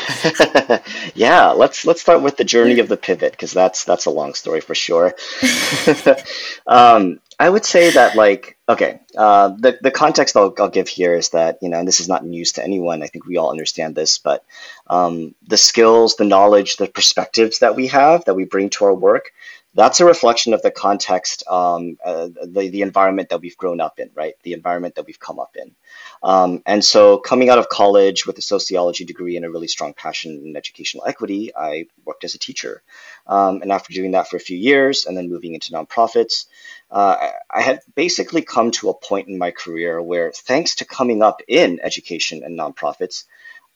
yeah, 1.16 1.50
let's 1.50 1.86
let's 1.86 2.02
start 2.02 2.22
with 2.22 2.38
the 2.38 2.46
journey 2.46 2.80
of 2.80 2.88
the 2.88 2.96
pivot 2.96 3.32
because 3.32 3.52
that's 3.52 3.84
that's 3.84 4.06
a 4.06 4.10
long 4.10 4.34
story 4.34 4.62
for 4.62 4.74
sure. 4.74 5.14
um, 6.68 7.20
I 7.38 7.50
would 7.50 7.66
say 7.66 7.92
that 7.92 8.16
like 8.16 8.58
okay, 8.70 9.02
uh, 9.18 9.50
the 9.50 9.78
the 9.82 9.92
context 9.92 10.38
I'll, 10.38 10.54
I'll 10.60 10.70
give 10.70 10.88
here 10.88 11.14
is 11.14 11.30
that 11.30 11.58
you 11.62 11.68
know, 11.68 11.80
and 11.80 11.88
this 11.88 12.00
is 12.00 12.08
not 12.08 12.26
news 12.26 12.54
to 12.54 12.64
anyone. 12.64 13.04
I 13.04 13.08
think 13.08 13.26
we 13.26 13.36
all 13.36 13.52
understand 13.52 13.96
this, 13.96 14.18
but 14.18 14.46
um, 14.88 15.36
the 15.46 15.58
skills, 15.58 16.16
the 16.16 16.24
knowledge, 16.24 16.78
the 16.78 16.88
perspectives 16.88 17.60
that 17.60 17.76
we 17.76 17.88
have 17.88 18.24
that 18.26 18.36
we 18.36 18.46
bring 18.46 18.70
to 18.72 18.86
our 18.86 18.96
work 18.96 19.34
that's 19.76 20.00
a 20.00 20.06
reflection 20.06 20.54
of 20.54 20.62
the 20.62 20.72
context, 20.72 21.44
um, 21.50 21.98
uh, 22.04 22.30
the, 22.46 22.70
the 22.70 22.82
environment 22.82 23.30
that 23.30 23.42
we've 23.42 23.58
grown 23.58 23.82
up 23.82 24.00
in, 24.00 24.10
right? 24.16 24.36
The 24.44 24.54
environment 24.54 24.96
that 24.96 25.06
we've 25.06 25.20
come 25.20 25.38
up 25.38 25.58
in. 25.58 25.76
Um, 26.24 26.64
and 26.66 26.84
so, 26.84 27.18
coming 27.18 27.50
out 27.50 27.58
of 27.58 27.68
college 27.68 28.26
with 28.26 28.38
a 28.38 28.42
sociology 28.42 29.04
degree 29.04 29.36
and 29.36 29.46
a 29.46 29.52
really 29.52 29.68
strong 29.68 29.94
passion 29.94 30.42
in 30.46 30.56
educational 30.56 31.06
equity, 31.06 31.52
I 31.56 31.88
worked 32.06 32.24
as 32.24 32.36
a 32.36 32.40
teacher. 32.40 32.84
Um, 33.28 33.62
and 33.62 33.72
after 33.72 33.94
doing 33.94 34.12
that 34.12 34.30
for 34.30 34.38
a 34.38 34.40
few 34.40 34.58
years 34.58 35.06
and 35.06 35.18
then 35.18 35.30
moving 35.30 35.54
into 35.54 35.74
nonprofits, 35.74 36.46
uh, 36.90 37.32
I 37.52 37.62
had 37.62 37.82
basically 37.96 38.44
come 38.44 38.72
to 38.72 38.90
a 38.90 38.94
point 38.94 39.28
in 39.28 39.38
my 39.38 39.52
career 39.52 40.02
where, 40.02 40.32
thanks 40.32 40.76
to 40.76 40.86
coming 40.86 41.22
up 41.22 41.42
in 41.50 41.80
education 41.84 42.44
and 42.44 42.58
nonprofits, 42.58 43.26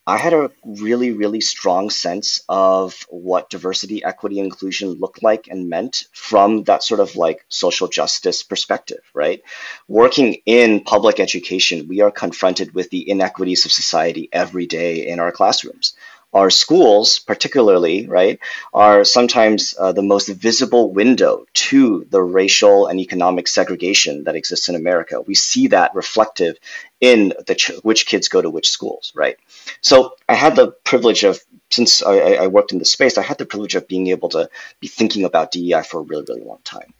I 0.09 0.17
had 0.17 0.33
a 0.33 0.49
really, 0.65 1.11
really 1.11 1.39
strong 1.39 1.91
sense 1.91 2.41
of 2.49 3.05
what 3.09 3.51
diversity, 3.51 4.03
equity, 4.03 4.39
inclusion 4.39 4.93
looked 4.93 5.21
like 5.21 5.47
and 5.47 5.69
meant 5.69 6.05
from 6.13 6.63
that 6.63 6.81
sort 6.81 6.99
of 6.99 7.15
like 7.15 7.45
social 7.47 7.87
justice 7.87 8.41
perspective, 8.41 9.03
right? 9.13 9.43
Working 9.87 10.37
in 10.47 10.83
public 10.83 11.19
education, 11.19 11.87
we 11.87 12.01
are 12.01 12.09
confronted 12.09 12.73
with 12.73 12.89
the 12.89 13.07
inequities 13.07 13.65
of 13.67 13.71
society 13.71 14.29
every 14.31 14.65
day 14.65 15.07
in 15.07 15.19
our 15.19 15.31
classrooms 15.31 15.93
our 16.33 16.49
schools, 16.49 17.19
particularly, 17.19 18.07
right, 18.07 18.39
are 18.73 19.03
sometimes 19.03 19.73
uh, 19.79 19.91
the 19.91 20.03
most 20.03 20.29
visible 20.29 20.91
window 20.91 21.45
to 21.53 22.05
the 22.09 22.21
racial 22.21 22.87
and 22.87 22.99
economic 22.99 23.47
segregation 23.47 24.25
that 24.25 24.35
exists 24.35 24.69
in 24.69 24.75
America. 24.75 25.21
We 25.21 25.33
see 25.33 25.67
that 25.69 25.95
reflective 25.95 26.57
in 27.01 27.33
the 27.47 27.55
ch- 27.55 27.71
which 27.83 28.05
kids 28.05 28.27
go 28.27 28.41
to 28.41 28.49
which 28.49 28.69
schools, 28.69 29.11
right? 29.15 29.37
So 29.81 30.15
I 30.27 30.35
had 30.35 30.55
the 30.55 30.71
privilege 30.83 31.23
of, 31.23 31.39
since 31.69 32.03
I, 32.03 32.15
I 32.15 32.47
worked 32.47 32.71
in 32.71 32.79
the 32.79 32.85
space, 32.85 33.17
I 33.17 33.23
had 33.23 33.37
the 33.37 33.45
privilege 33.45 33.75
of 33.75 33.87
being 33.87 34.07
able 34.07 34.29
to 34.29 34.49
be 34.79 34.87
thinking 34.87 35.23
about 35.23 35.51
DEI 35.51 35.83
for 35.83 35.99
a 35.99 36.03
really, 36.03 36.25
really 36.27 36.43
long 36.43 36.59
time 36.63 36.93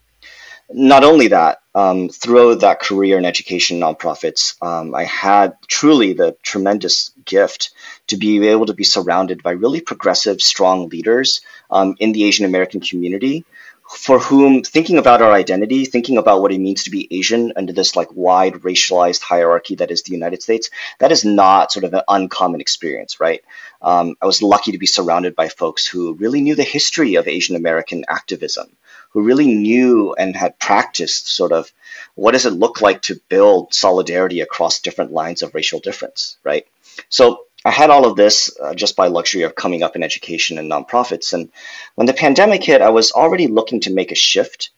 not 0.72 1.04
only 1.04 1.28
that, 1.28 1.60
um, 1.74 2.08
throughout 2.08 2.60
that 2.60 2.80
career 2.80 3.18
in 3.18 3.24
education 3.24 3.80
nonprofits, 3.80 4.60
um, 4.62 4.94
I 4.94 5.04
had 5.04 5.56
truly 5.66 6.12
the 6.12 6.36
tremendous 6.42 7.10
gift 7.24 7.70
to 8.08 8.16
be 8.16 8.46
able 8.48 8.66
to 8.66 8.74
be 8.74 8.84
surrounded 8.84 9.42
by 9.42 9.52
really 9.52 9.80
progressive, 9.80 10.40
strong 10.40 10.88
leaders 10.88 11.40
um, 11.70 11.96
in 11.98 12.12
the 12.12 12.24
Asian 12.24 12.46
American 12.46 12.80
community 12.80 13.44
for 13.96 14.20
whom 14.20 14.62
thinking 14.62 14.98
about 14.98 15.20
our 15.20 15.32
identity, 15.32 15.84
thinking 15.84 16.16
about 16.16 16.40
what 16.40 16.52
it 16.52 16.60
means 16.60 16.84
to 16.84 16.90
be 16.90 17.08
Asian 17.10 17.52
under 17.56 17.72
this 17.72 17.96
like 17.96 18.08
wide 18.14 18.54
racialized 18.54 19.20
hierarchy 19.20 19.74
that 19.74 19.90
is 19.90 20.02
the 20.02 20.12
United 20.12 20.42
States, 20.42 20.70
that 21.00 21.10
is 21.10 21.24
not 21.24 21.72
sort 21.72 21.84
of 21.84 21.92
an 21.94 22.02
uncommon 22.06 22.60
experience, 22.60 23.18
right? 23.18 23.42
Um, 23.82 24.14
I 24.22 24.26
was 24.26 24.42
lucky 24.42 24.72
to 24.72 24.78
be 24.78 24.86
surrounded 24.86 25.34
by 25.34 25.48
folks 25.48 25.86
who 25.86 26.14
really 26.14 26.40
knew 26.40 26.54
the 26.54 26.62
history 26.62 27.16
of 27.16 27.26
Asian 27.26 27.56
American 27.56 28.04
activism, 28.08 28.76
who 29.10 29.22
really 29.22 29.52
knew 29.52 30.14
and 30.14 30.36
had 30.36 30.58
practiced 30.60 31.28
sort 31.28 31.50
of 31.50 31.72
what 32.14 32.32
does 32.32 32.46
it 32.46 32.52
look 32.52 32.80
like 32.80 33.02
to 33.02 33.20
build 33.28 33.74
solidarity 33.74 34.40
across 34.40 34.80
different 34.80 35.12
lines 35.12 35.42
of 35.42 35.54
racial 35.54 35.80
difference, 35.80 36.36
right? 36.44 36.66
So 37.08 37.46
I 37.64 37.70
had 37.70 37.90
all 37.90 38.06
of 38.06 38.16
this 38.16 38.50
uh, 38.60 38.74
just 38.74 38.96
by 38.96 39.08
luxury 39.08 39.42
of 39.42 39.54
coming 39.54 39.82
up 39.82 39.96
in 39.96 40.02
education 40.02 40.58
and 40.58 40.70
nonprofits. 40.70 41.32
And 41.32 41.50
when 41.94 42.06
the 42.06 42.14
pandemic 42.14 42.64
hit, 42.64 42.80
I 42.80 42.90
was 42.90 43.12
already 43.12 43.48
looking 43.48 43.80
to 43.80 43.92
make 43.92 44.12
a 44.12 44.14
shift. 44.14 44.70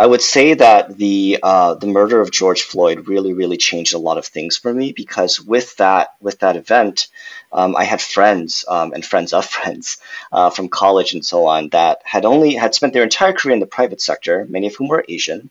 I 0.00 0.06
would 0.06 0.22
say 0.22 0.54
that 0.54 0.96
the 0.96 1.40
uh, 1.42 1.74
the 1.74 1.88
murder 1.88 2.20
of 2.20 2.30
George 2.30 2.62
Floyd 2.62 3.08
really, 3.08 3.32
really 3.32 3.56
changed 3.56 3.94
a 3.94 3.98
lot 3.98 4.16
of 4.16 4.26
things 4.26 4.56
for 4.56 4.72
me 4.72 4.92
because 4.92 5.40
with 5.40 5.76
that 5.76 6.14
with 6.20 6.38
that 6.38 6.56
event, 6.56 7.08
um, 7.52 7.74
I 7.74 7.82
had 7.82 8.00
friends 8.00 8.64
um, 8.68 8.92
and 8.92 9.04
friends 9.04 9.32
of 9.32 9.44
friends 9.56 9.98
uh, 10.30 10.50
from 10.50 10.68
college 10.68 11.14
and 11.14 11.26
so 11.26 11.46
on 11.46 11.70
that 11.70 12.00
had 12.04 12.24
only 12.24 12.54
had 12.54 12.76
spent 12.76 12.92
their 12.92 13.02
entire 13.02 13.32
career 13.32 13.54
in 13.54 13.60
the 13.60 13.66
private 13.66 14.00
sector, 14.00 14.46
many 14.48 14.68
of 14.68 14.76
whom 14.76 14.86
were 14.86 15.04
Asian, 15.08 15.50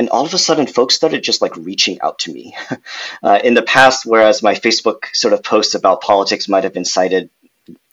and 0.00 0.08
all 0.08 0.24
of 0.24 0.32
a 0.32 0.38
sudden 0.38 0.66
folks 0.66 0.94
started 0.94 1.22
just 1.22 1.42
like 1.42 1.54
reaching 1.58 2.00
out 2.00 2.18
to 2.20 2.32
me. 2.32 2.56
Uh, 3.22 3.38
in 3.44 3.54
the 3.54 3.62
past 3.62 4.06
whereas 4.06 4.42
my 4.42 4.54
facebook 4.54 5.04
sort 5.12 5.34
of 5.34 5.42
posts 5.42 5.74
about 5.74 6.00
politics 6.00 6.48
might 6.48 6.64
have 6.64 6.72
been 6.72 6.84
cited 6.84 7.28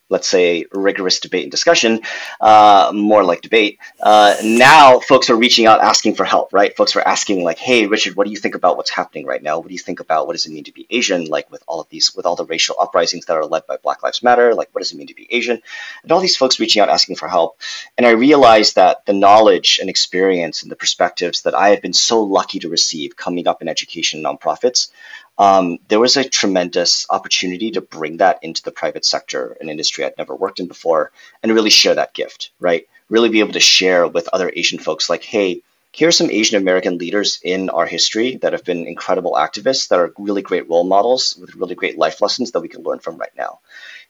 let's 0.09 0.27
say, 0.27 0.65
rigorous 0.71 1.19
debate 1.19 1.43
and 1.43 1.51
discussion, 1.51 2.01
uh, 2.39 2.91
more 2.93 3.23
like 3.23 3.41
debate. 3.41 3.79
Uh, 3.99 4.35
now, 4.43 4.99
folks 4.99 5.29
are 5.29 5.35
reaching 5.35 5.65
out 5.65 5.81
asking 5.81 6.15
for 6.15 6.23
help, 6.23 6.53
right? 6.53 6.75
Folks 6.75 6.95
are 6.95 7.07
asking, 7.07 7.43
like, 7.43 7.57
hey, 7.57 7.87
Richard, 7.87 8.15
what 8.15 8.25
do 8.25 8.31
you 8.31 8.37
think 8.37 8.55
about 8.55 8.77
what's 8.77 8.89
happening 8.89 9.25
right 9.25 9.43
now? 9.43 9.59
What 9.59 9.67
do 9.67 9.73
you 9.73 9.79
think 9.79 9.99
about 9.99 10.27
what 10.27 10.33
does 10.33 10.45
it 10.45 10.51
mean 10.51 10.63
to 10.65 10.73
be 10.73 10.87
Asian? 10.89 11.25
Like, 11.25 11.51
with 11.51 11.63
all 11.67 11.81
of 11.81 11.89
these, 11.89 12.15
with 12.15 12.25
all 12.25 12.35
the 12.35 12.45
racial 12.45 12.75
uprisings 12.79 13.25
that 13.25 13.37
are 13.37 13.45
led 13.45 13.67
by 13.67 13.77
Black 13.77 14.03
Lives 14.03 14.23
Matter, 14.23 14.53
like, 14.53 14.69
what 14.71 14.81
does 14.81 14.91
it 14.91 14.97
mean 14.97 15.07
to 15.07 15.15
be 15.15 15.27
Asian? 15.29 15.61
And 16.03 16.11
all 16.11 16.19
these 16.19 16.37
folks 16.37 16.59
reaching 16.59 16.81
out 16.81 16.89
asking 16.89 17.15
for 17.17 17.27
help. 17.27 17.59
And 17.97 18.05
I 18.05 18.11
realized 18.11 18.75
that 18.75 19.05
the 19.05 19.13
knowledge 19.13 19.79
and 19.79 19.89
experience 19.89 20.63
and 20.63 20.71
the 20.71 20.75
perspectives 20.75 21.41
that 21.41 21.55
I 21.55 21.69
had 21.69 21.81
been 21.81 21.93
so 21.93 22.21
lucky 22.23 22.59
to 22.59 22.69
receive 22.69 23.15
coming 23.15 23.47
up 23.47 23.61
in 23.61 23.67
education 23.67 24.23
nonprofits 24.23 24.89
um, 25.38 25.77
there 25.88 26.00
was 26.00 26.17
a 26.17 26.27
tremendous 26.27 27.06
opportunity 27.10 27.72
to 27.72 27.82
bring 27.82 28.17
that 28.17 28.39
into 28.41 28.63
the 28.63 28.72
private 28.72 29.06
sector, 29.06 29.58
an 29.62 29.70
industry 29.70 30.03
I'd 30.03 30.17
never 30.17 30.36
worked 30.36 30.60
in 30.60 30.67
before, 30.67 31.12
and 31.44 31.53
really 31.53 31.70
share 31.70 31.96
that 31.96 32.13
gift, 32.13 32.51
right? 32.60 32.88
Really 33.10 33.29
be 33.29 33.39
able 33.39 33.53
to 33.53 33.60
share 33.60 34.08
with 34.08 34.29
other 34.34 34.51
Asian 34.56 34.79
folks, 34.79 35.10
like, 35.10 35.24
hey, 35.24 35.62
here 35.91 36.10
are 36.10 36.12
some 36.12 36.29
Asian 36.29 36.62
American 36.62 36.98
leaders 36.98 37.39
in 37.44 37.70
our 37.70 37.86
history 37.86 38.36
that 38.38 38.53
have 38.53 38.63
been 38.63 38.86
incredible 38.86 39.34
activists 39.34 39.88
that 39.88 40.00
are 40.00 40.13
really 40.17 40.41
great 40.41 40.70
role 40.70 40.84
models 40.84 41.36
with 41.39 41.56
really 41.56 41.74
great 41.75 41.98
life 41.98 42.22
lessons 42.22 42.51
that 42.51 42.60
we 42.60 42.67
can 42.67 42.84
learn 42.84 43.00
from 43.00 43.17
right 43.17 43.32
now. 43.36 43.60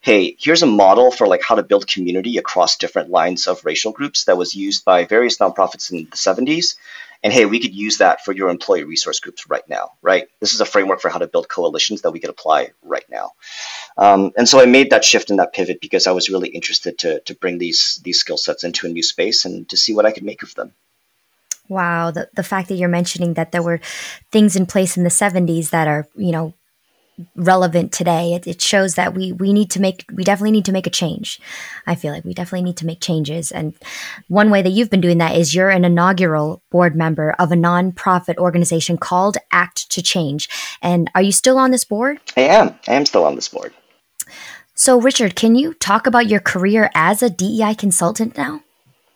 Hey, 0.01 0.35
here's 0.39 0.63
a 0.63 0.67
model 0.67 1.11
for 1.11 1.27
like 1.27 1.41
how 1.41 1.55
to 1.55 1.63
build 1.63 1.87
community 1.87 2.37
across 2.37 2.77
different 2.77 3.09
lines 3.09 3.47
of 3.47 3.63
racial 3.63 3.91
groups 3.91 4.25
that 4.25 4.37
was 4.37 4.55
used 4.55 4.85
by 4.85 5.05
various 5.05 5.37
nonprofits 5.37 5.91
in 5.91 6.09
the 6.09 6.17
70s 6.17 6.75
and 7.23 7.33
hey, 7.33 7.45
we 7.45 7.59
could 7.59 7.73
use 7.73 7.97
that 7.97 8.23
for 8.23 8.31
your 8.31 8.49
employee 8.49 8.83
resource 8.83 9.19
groups 9.19 9.49
right 9.49 9.67
now, 9.67 9.91
right? 10.01 10.27
This 10.39 10.53
is 10.53 10.61
a 10.61 10.65
framework 10.65 11.01
for 11.01 11.09
how 11.09 11.19
to 11.19 11.27
build 11.27 11.49
coalitions 11.49 12.01
that 12.01 12.11
we 12.11 12.19
could 12.19 12.29
apply 12.29 12.71
right 12.83 13.05
now. 13.09 13.31
Um, 13.97 14.31
and 14.37 14.47
so 14.47 14.59
I 14.59 14.65
made 14.65 14.91
that 14.91 15.03
shift 15.03 15.29
and 15.29 15.39
that 15.39 15.53
pivot 15.53 15.81
because 15.81 16.07
I 16.07 16.11
was 16.11 16.29
really 16.29 16.49
interested 16.49 16.99
to, 16.99 17.19
to 17.21 17.35
bring 17.35 17.57
these, 17.57 17.99
these 18.03 18.19
skill 18.19 18.37
sets 18.37 18.63
into 18.63 18.87
a 18.87 18.89
new 18.89 19.03
space 19.03 19.45
and 19.45 19.67
to 19.69 19.77
see 19.77 19.93
what 19.93 20.05
I 20.05 20.11
could 20.11 20.23
make 20.23 20.43
of 20.43 20.53
them. 20.55 20.73
Wow, 21.69 22.11
the, 22.11 22.29
the 22.33 22.43
fact 22.43 22.69
that 22.69 22.75
you're 22.75 22.87
mentioning 22.87 23.33
that 23.33 23.51
there 23.51 23.63
were 23.63 23.81
things 24.31 24.55
in 24.55 24.65
place 24.65 24.95
in 24.95 25.03
the 25.03 25.09
70s 25.09 25.71
that 25.71 25.87
are, 25.87 26.07
you 26.15 26.31
know, 26.31 26.53
relevant 27.35 27.91
today. 27.91 28.33
It, 28.33 28.47
it, 28.47 28.61
shows 28.61 28.95
that 28.95 29.13
we 29.13 29.31
we 29.31 29.53
need 29.53 29.71
to 29.71 29.81
make 29.81 30.05
we 30.13 30.23
definitely 30.23 30.51
need 30.51 30.65
to 30.65 30.71
make 30.71 30.87
a 30.87 30.91
change. 30.91 31.39
I 31.85 31.95
feel 31.95 32.13
like 32.13 32.25
we 32.25 32.33
definitely 32.33 32.63
need 32.63 32.77
to 32.77 32.85
make 32.85 33.01
changes. 33.01 33.51
And 33.51 33.75
one 34.27 34.49
way 34.49 34.61
that 34.61 34.69
you've 34.69 34.89
been 34.89 35.01
doing 35.01 35.17
that 35.19 35.35
is 35.35 35.55
you're 35.55 35.69
an 35.69 35.85
inaugural 35.85 36.61
board 36.69 36.95
member 36.95 37.31
of 37.39 37.51
a 37.51 37.55
nonprofit 37.55 38.37
organization 38.37 38.97
called 38.97 39.37
Act 39.51 39.89
to 39.91 40.01
Change. 40.01 40.49
And 40.81 41.09
are 41.15 41.21
you 41.21 41.31
still 41.31 41.57
on 41.57 41.71
this 41.71 41.85
board? 41.85 42.19
I 42.35 42.41
am. 42.41 42.75
I 42.87 42.93
am 42.93 43.05
still 43.05 43.25
on 43.25 43.35
this 43.35 43.47
board. 43.47 43.73
So, 44.75 45.01
Richard, 45.01 45.35
can 45.35 45.55
you 45.55 45.73
talk 45.73 46.05
about 46.05 46.27
your 46.27 46.39
career 46.39 46.91
as 46.93 47.23
a 47.23 47.31
DEI 47.31 47.73
consultant 47.73 48.37
now? 48.37 48.61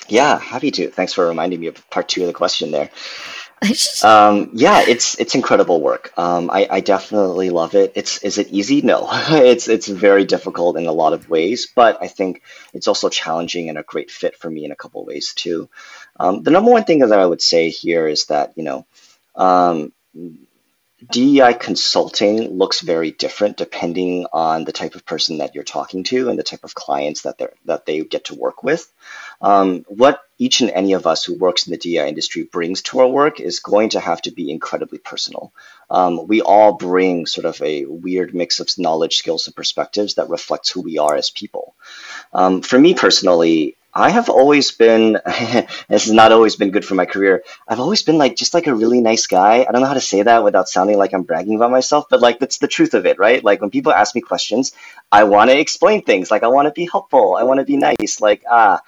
Yeah, 0.07 0.39
happy 0.39 0.71
to. 0.71 0.89
Thanks 0.89 1.13
for 1.13 1.27
reminding 1.27 1.59
me 1.59 1.67
of 1.67 1.89
part 1.91 2.07
two 2.07 2.21
of 2.21 2.27
the 2.27 2.33
question 2.33 2.71
there. 2.71 2.89
um, 4.03 4.49
yeah, 4.53 4.81
it's 4.87 5.19
it's 5.19 5.35
incredible 5.35 5.81
work. 5.81 6.11
Um, 6.17 6.49
I, 6.49 6.67
I 6.69 6.79
definitely 6.79 7.51
love 7.51 7.75
it. 7.75 7.93
It's 7.95 8.23
is 8.23 8.37
it 8.39 8.47
easy? 8.49 8.81
No, 8.81 9.07
it's 9.11 9.67
it's 9.67 9.87
very 9.87 10.25
difficult 10.25 10.77
in 10.77 10.87
a 10.87 10.91
lot 10.91 11.13
of 11.13 11.29
ways, 11.29 11.67
but 11.67 11.99
I 12.01 12.07
think 12.07 12.41
it's 12.73 12.87
also 12.87 13.09
challenging 13.09 13.69
and 13.69 13.77
a 13.77 13.83
great 13.83 14.09
fit 14.09 14.35
for 14.35 14.49
me 14.49 14.65
in 14.65 14.71
a 14.71 14.75
couple 14.75 15.05
ways 15.05 15.33
too. 15.35 15.69
Um, 16.19 16.41
the 16.41 16.51
number 16.51 16.71
one 16.71 16.85
thing 16.85 16.99
that 16.99 17.19
I 17.19 17.25
would 17.25 17.41
say 17.41 17.69
here 17.69 18.07
is 18.07 18.25
that 18.25 18.53
you 18.55 18.63
know 18.63 18.85
um, 19.35 19.93
DEI 21.09 21.53
consulting 21.53 22.57
looks 22.57 22.81
very 22.81 23.11
different 23.11 23.57
depending 23.57 24.27
on 24.33 24.65
the 24.65 24.71
type 24.71 24.95
of 24.95 25.05
person 25.05 25.37
that 25.39 25.55
you're 25.55 25.63
talking 25.63 26.03
to 26.05 26.29
and 26.29 26.37
the 26.37 26.43
type 26.43 26.63
of 26.63 26.75
clients 26.75 27.23
that 27.23 27.37
they 27.37 27.47
that 27.65 27.85
they 27.85 28.03
get 28.03 28.25
to 28.25 28.35
work 28.35 28.63
with. 28.63 28.91
Um, 29.41 29.85
what 29.87 30.21
each 30.37 30.61
and 30.61 30.71
any 30.71 30.93
of 30.93 31.05
us 31.05 31.23
who 31.23 31.37
works 31.37 31.67
in 31.67 31.71
the 31.71 31.77
DEI 31.77 32.07
industry 32.07 32.43
brings 32.43 32.81
to 32.83 32.99
our 32.99 33.07
work 33.07 33.39
is 33.39 33.59
going 33.59 33.89
to 33.89 33.99
have 33.99 34.21
to 34.23 34.31
be 34.31 34.49
incredibly 34.51 34.97
personal. 34.97 35.53
Um, 35.89 36.27
we 36.27 36.41
all 36.41 36.73
bring 36.73 37.25
sort 37.25 37.45
of 37.45 37.61
a 37.61 37.85
weird 37.85 38.33
mix 38.33 38.59
of 38.59 38.69
knowledge, 38.77 39.17
skills, 39.17 39.47
and 39.47 39.55
perspectives 39.55 40.15
that 40.15 40.29
reflects 40.29 40.69
who 40.69 40.81
we 40.81 40.97
are 40.97 41.15
as 41.15 41.29
people. 41.29 41.75
Um, 42.33 42.61
for 42.61 42.79
me 42.79 42.93
personally, 42.93 43.77
I 43.93 44.09
have 44.09 44.29
always 44.29 44.71
been, 44.71 45.13
this 45.25 45.67
has 45.89 46.11
not 46.11 46.31
always 46.31 46.55
been 46.55 46.71
good 46.71 46.85
for 46.85 46.95
my 46.95 47.05
career. 47.05 47.43
I've 47.67 47.79
always 47.79 48.03
been 48.03 48.17
like, 48.17 48.35
just 48.35 48.53
like 48.53 48.67
a 48.67 48.75
really 48.75 49.01
nice 49.01 49.27
guy. 49.27 49.65
I 49.67 49.71
don't 49.71 49.81
know 49.81 49.87
how 49.87 49.93
to 49.93 50.01
say 50.01 50.21
that 50.21 50.43
without 50.43 50.69
sounding 50.69 50.97
like 50.97 51.13
I'm 51.13 51.23
bragging 51.23 51.55
about 51.55 51.71
myself, 51.71 52.05
but 52.09 52.21
like, 52.21 52.39
that's 52.39 52.59
the 52.59 52.67
truth 52.67 52.93
of 52.93 53.05
it, 53.05 53.19
right? 53.19 53.43
Like, 53.43 53.59
when 53.59 53.69
people 53.69 53.91
ask 53.91 54.15
me 54.15 54.21
questions, 54.21 54.71
I 55.11 55.25
want 55.25 55.49
to 55.49 55.59
explain 55.59 56.03
things. 56.03 56.31
Like, 56.31 56.43
I 56.43 56.47
want 56.47 56.67
to 56.67 56.71
be 56.71 56.87
helpful. 56.89 57.35
I 57.35 57.43
want 57.43 57.59
to 57.59 57.65
be 57.65 57.77
nice. 57.77 58.21
Like, 58.21 58.43
ah. 58.49 58.81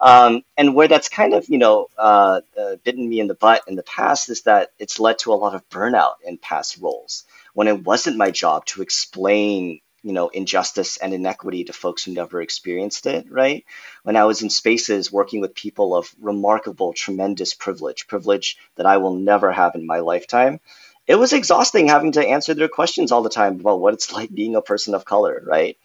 Um, 0.00 0.42
and 0.56 0.74
where 0.74 0.88
that's 0.88 1.08
kind 1.08 1.34
of, 1.34 1.48
you 1.48 1.58
know, 1.58 1.86
uh, 1.96 2.40
uh, 2.60 2.76
bitten 2.82 3.08
me 3.08 3.20
in 3.20 3.28
the 3.28 3.34
butt 3.34 3.62
in 3.68 3.76
the 3.76 3.84
past 3.84 4.28
is 4.28 4.42
that 4.42 4.72
it's 4.78 4.98
led 4.98 5.18
to 5.20 5.32
a 5.32 5.34
lot 5.34 5.54
of 5.54 5.68
burnout 5.68 6.14
in 6.24 6.36
past 6.36 6.78
roles 6.78 7.24
when 7.54 7.68
it 7.68 7.84
wasn't 7.84 8.16
my 8.16 8.30
job 8.30 8.64
to 8.66 8.82
explain 8.82 9.80
you 10.02 10.12
know 10.12 10.28
injustice 10.28 10.96
and 10.96 11.12
inequity 11.12 11.64
to 11.64 11.72
folks 11.72 12.04
who 12.04 12.12
never 12.12 12.40
experienced 12.40 13.06
it 13.06 13.26
right? 13.30 13.64
When 14.02 14.16
i 14.16 14.24
was 14.24 14.42
in 14.42 14.50
spaces 14.50 15.12
working 15.12 15.40
with 15.40 15.54
people 15.54 15.94
of 15.96 16.14
remarkable 16.20 16.92
tremendous 16.92 17.54
privilege 17.54 18.06
privilege 18.06 18.58
that 18.76 18.86
i 18.86 18.96
will 18.98 19.14
never 19.14 19.52
have 19.52 19.74
in 19.74 19.86
my 19.86 20.00
lifetime 20.00 20.60
it 21.06 21.14
was 21.16 21.32
exhausting 21.32 21.88
having 21.88 22.12
to 22.12 22.26
answer 22.26 22.54
their 22.54 22.68
questions 22.68 23.12
all 23.12 23.22
the 23.22 23.30
time 23.30 23.60
about 23.60 23.80
what 23.80 23.94
it's 23.94 24.12
like 24.12 24.32
being 24.32 24.56
a 24.56 24.62
person 24.62 24.94
of 24.94 25.04
color 25.04 25.42
right 25.46 25.78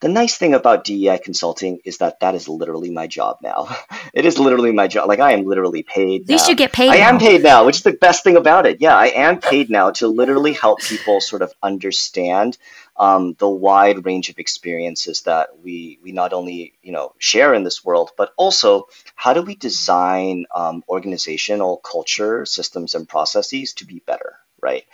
the 0.00 0.08
nice 0.08 0.36
thing 0.36 0.54
about 0.54 0.84
DEI 0.84 1.18
consulting 1.18 1.80
is 1.84 1.98
that 1.98 2.20
that 2.20 2.34
is 2.34 2.48
literally 2.48 2.90
my 2.90 3.06
job 3.06 3.38
now. 3.42 3.68
it 4.14 4.24
is 4.24 4.38
literally 4.38 4.72
my 4.72 4.86
job. 4.86 5.08
Like 5.08 5.18
I 5.18 5.32
am 5.32 5.44
literally 5.44 5.82
paid. 5.82 6.22
At 6.22 6.28
least 6.28 6.46
now. 6.46 6.50
you 6.50 6.56
get 6.56 6.72
paid. 6.72 6.90
I 6.90 6.98
now. 6.98 7.08
am 7.08 7.18
paid 7.18 7.42
now, 7.42 7.66
which 7.66 7.76
is 7.76 7.82
the 7.82 7.92
best 7.92 8.22
thing 8.22 8.36
about 8.36 8.66
it. 8.66 8.80
Yeah, 8.80 8.96
I 8.96 9.06
am 9.08 9.40
paid 9.40 9.70
now 9.70 9.90
to 9.92 10.06
literally 10.06 10.52
help 10.52 10.80
people 10.80 11.20
sort 11.20 11.42
of 11.42 11.52
understand 11.62 12.58
um, 12.96 13.34
the 13.38 13.48
wide 13.48 14.04
range 14.04 14.28
of 14.28 14.38
experiences 14.38 15.22
that 15.22 15.58
we 15.62 15.98
we 16.02 16.12
not 16.12 16.32
only 16.32 16.74
you 16.82 16.92
know 16.92 17.14
share 17.18 17.54
in 17.54 17.64
this 17.64 17.84
world, 17.84 18.10
but 18.16 18.32
also 18.36 18.88
how 19.16 19.32
do 19.32 19.42
we 19.42 19.54
design 19.54 20.46
um, 20.54 20.84
organizational 20.88 21.78
culture, 21.78 22.46
systems, 22.46 22.94
and 22.94 23.08
processes 23.08 23.74
to 23.74 23.84
be 23.84 24.00
better, 24.06 24.36
right? 24.60 24.84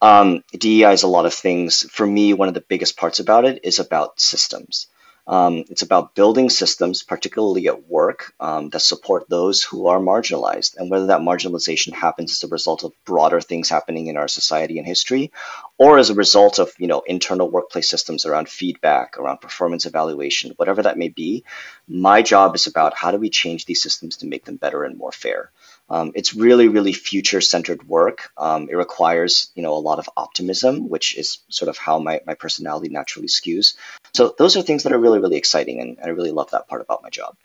Um, 0.00 0.44
DEI 0.52 0.92
is 0.92 1.02
a 1.02 1.08
lot 1.08 1.26
of 1.26 1.34
things. 1.34 1.82
For 1.90 2.06
me, 2.06 2.32
one 2.32 2.48
of 2.48 2.54
the 2.54 2.60
biggest 2.60 2.96
parts 2.96 3.18
about 3.18 3.44
it 3.44 3.60
is 3.64 3.78
about 3.78 4.20
systems. 4.20 4.86
Um, 5.28 5.64
it's 5.68 5.82
about 5.82 6.14
building 6.14 6.48
systems, 6.48 7.02
particularly 7.02 7.68
at 7.68 7.86
work, 7.86 8.32
um, 8.40 8.70
that 8.70 8.80
support 8.80 9.28
those 9.28 9.62
who 9.62 9.88
are 9.88 10.00
marginalized. 10.00 10.78
And 10.78 10.90
whether 10.90 11.08
that 11.08 11.20
marginalization 11.20 11.92
happens 11.92 12.32
as 12.32 12.42
a 12.44 12.52
result 12.52 12.82
of 12.82 12.94
broader 13.04 13.42
things 13.42 13.68
happening 13.68 14.06
in 14.06 14.16
our 14.16 14.26
society 14.26 14.78
and 14.78 14.86
history, 14.86 15.30
or 15.76 15.98
as 15.98 16.08
a 16.08 16.14
result 16.14 16.58
of 16.58 16.72
you 16.78 16.86
know 16.86 17.00
internal 17.00 17.50
workplace 17.50 17.90
systems 17.90 18.24
around 18.24 18.48
feedback, 18.48 19.18
around 19.18 19.42
performance 19.42 19.84
evaluation, 19.84 20.52
whatever 20.56 20.82
that 20.82 20.96
may 20.96 21.10
be, 21.10 21.44
my 21.86 22.22
job 22.22 22.54
is 22.54 22.66
about 22.66 22.96
how 22.96 23.10
do 23.10 23.18
we 23.18 23.28
change 23.28 23.66
these 23.66 23.82
systems 23.82 24.16
to 24.16 24.26
make 24.26 24.46
them 24.46 24.56
better 24.56 24.82
and 24.82 24.96
more 24.96 25.12
fair. 25.12 25.50
Um, 25.90 26.12
it's 26.14 26.34
really, 26.34 26.68
really 26.68 26.92
future-centered 26.92 27.88
work. 27.88 28.30
Um, 28.36 28.68
it 28.70 28.74
requires, 28.74 29.50
you 29.54 29.62
know, 29.62 29.74
a 29.74 29.80
lot 29.80 29.98
of 29.98 30.08
optimism, 30.16 30.88
which 30.88 31.16
is 31.16 31.38
sort 31.48 31.68
of 31.68 31.78
how 31.78 31.98
my, 31.98 32.20
my 32.26 32.34
personality 32.34 32.88
naturally 32.88 33.28
skews. 33.28 33.74
So 34.14 34.34
those 34.36 34.56
are 34.56 34.62
things 34.62 34.82
that 34.82 34.92
are 34.92 34.98
really, 34.98 35.18
really 35.18 35.36
exciting, 35.36 35.80
and, 35.80 35.96
and 35.98 36.06
I 36.06 36.10
really 36.10 36.30
love 36.30 36.50
that 36.50 36.68
part 36.68 36.82
about 36.82 37.02
my 37.02 37.10
job. 37.10 37.36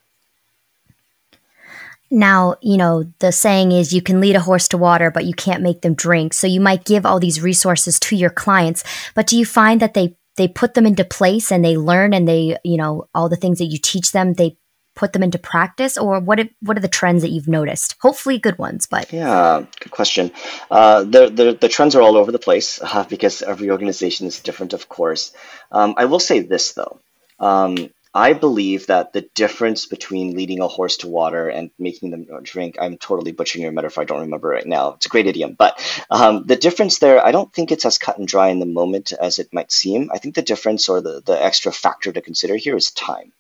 Now, 2.12 2.56
you 2.62 2.78
know, 2.78 3.12
the 3.20 3.32
saying 3.32 3.72
is 3.72 3.92
you 3.94 4.02
can 4.02 4.20
lead 4.20 4.36
a 4.36 4.40
horse 4.40 4.68
to 4.68 4.78
water, 4.78 5.10
but 5.10 5.26
you 5.26 5.34
can't 5.34 5.64
make 5.64 5.82
them 5.82 5.96
drink. 5.96 6.34
So 6.34 6.46
you 6.46 6.62
might 6.62 6.86
give 6.86 7.08
all 7.08 7.20
these 7.20 7.42
resources 7.42 8.00
to 8.02 8.16
your 8.16 8.30
clients, 8.30 8.84
but 9.16 9.26
do 9.26 9.38
you 9.38 9.46
find 9.46 9.82
that 9.82 9.94
they 9.94 10.16
they 10.36 10.48
put 10.48 10.74
them 10.74 10.86
into 10.86 11.06
place 11.06 11.52
and 11.52 11.64
they 11.64 11.78
learn 11.78 12.14
and 12.14 12.28
they, 12.28 12.58
you 12.64 12.78
know, 12.78 13.08
all 13.14 13.30
the 13.30 13.36
things 13.36 13.60
that 13.60 13.66
you 13.66 13.78
teach 13.78 14.12
them, 14.12 14.34
they 14.34 14.58
put 14.96 15.14
them 15.14 15.24
into 15.24 15.40
practice, 15.40 15.98
or 15.98 16.20
what? 16.20 16.40
If, 16.40 16.50
what 16.62 16.78
are 16.78 16.82
the 16.82 16.88
trends 16.88 17.22
that 17.22 17.32
you've 17.32 17.48
noticed? 17.48 17.96
Hopefully, 18.02 18.38
good 18.38 18.58
ones. 18.58 18.88
But 18.88 19.12
yeah, 19.12 19.66
good 19.80 19.92
question. 19.92 20.32
Uh, 20.70 21.04
the, 21.04 21.30
the 21.30 21.58
the 21.60 21.70
trends 21.70 21.96
are 21.96 22.02
all 22.02 22.18
over 22.18 22.32
the 22.32 22.40
place 22.40 22.82
uh, 22.84 23.06
because 23.06 23.42
every 23.42 23.70
organization 23.70 24.28
is 24.28 24.40
different, 24.40 24.74
of 24.74 24.90
course. 24.90 25.34
Um, 25.72 25.96
I 25.98 26.06
will 26.06 26.20
say 26.20 26.40
this 26.40 26.74
though. 26.74 27.00
Um, 27.40 27.90
I 28.16 28.34
believe 28.34 28.88
that 28.88 29.12
the 29.12 29.28
difference 29.34 29.88
between 29.88 30.36
leading 30.36 30.62
a 30.62 30.68
horse 30.68 30.98
to 30.98 31.08
water 31.08 31.50
and 31.50 31.72
making 31.79 32.12
them 32.12 32.27
drink, 32.44 32.77
I'm 32.79 32.98
totally 32.98 33.32
butchering 33.32 33.64
your 33.64 33.72
metaphor. 33.72 34.03
I 34.03 34.06
don't 34.06 34.22
remember 34.22 34.50
right 34.50 34.68
now. 34.68 34.94
It's 34.94 35.08
a 35.08 35.10
great 35.10 35.25
idiom. 35.25 35.56
But 35.58 35.82
um, 36.12 36.46
the 36.46 36.56
difference 36.56 37.00
there, 37.00 37.25
I 37.25 37.32
don't 37.32 37.51
think 37.51 37.72
it's 37.72 37.86
as 37.86 37.98
cut 37.98 38.20
and 38.20 38.27
dry 38.27 38.50
in 38.50 38.60
the 38.60 38.68
moment 38.68 39.14
as 39.14 39.40
it 39.40 39.51
might 39.51 39.72
seem. 39.72 40.12
I 40.14 40.20
think 40.20 40.36
the 40.36 40.44
difference 40.44 40.90
or 40.90 41.01
the, 41.01 41.24
the 41.25 41.44
extra 41.44 41.72
factor 41.72 42.12
to 42.12 42.22
consider 42.22 42.56
here 42.56 42.77
is 42.77 42.92
time. 42.92 43.34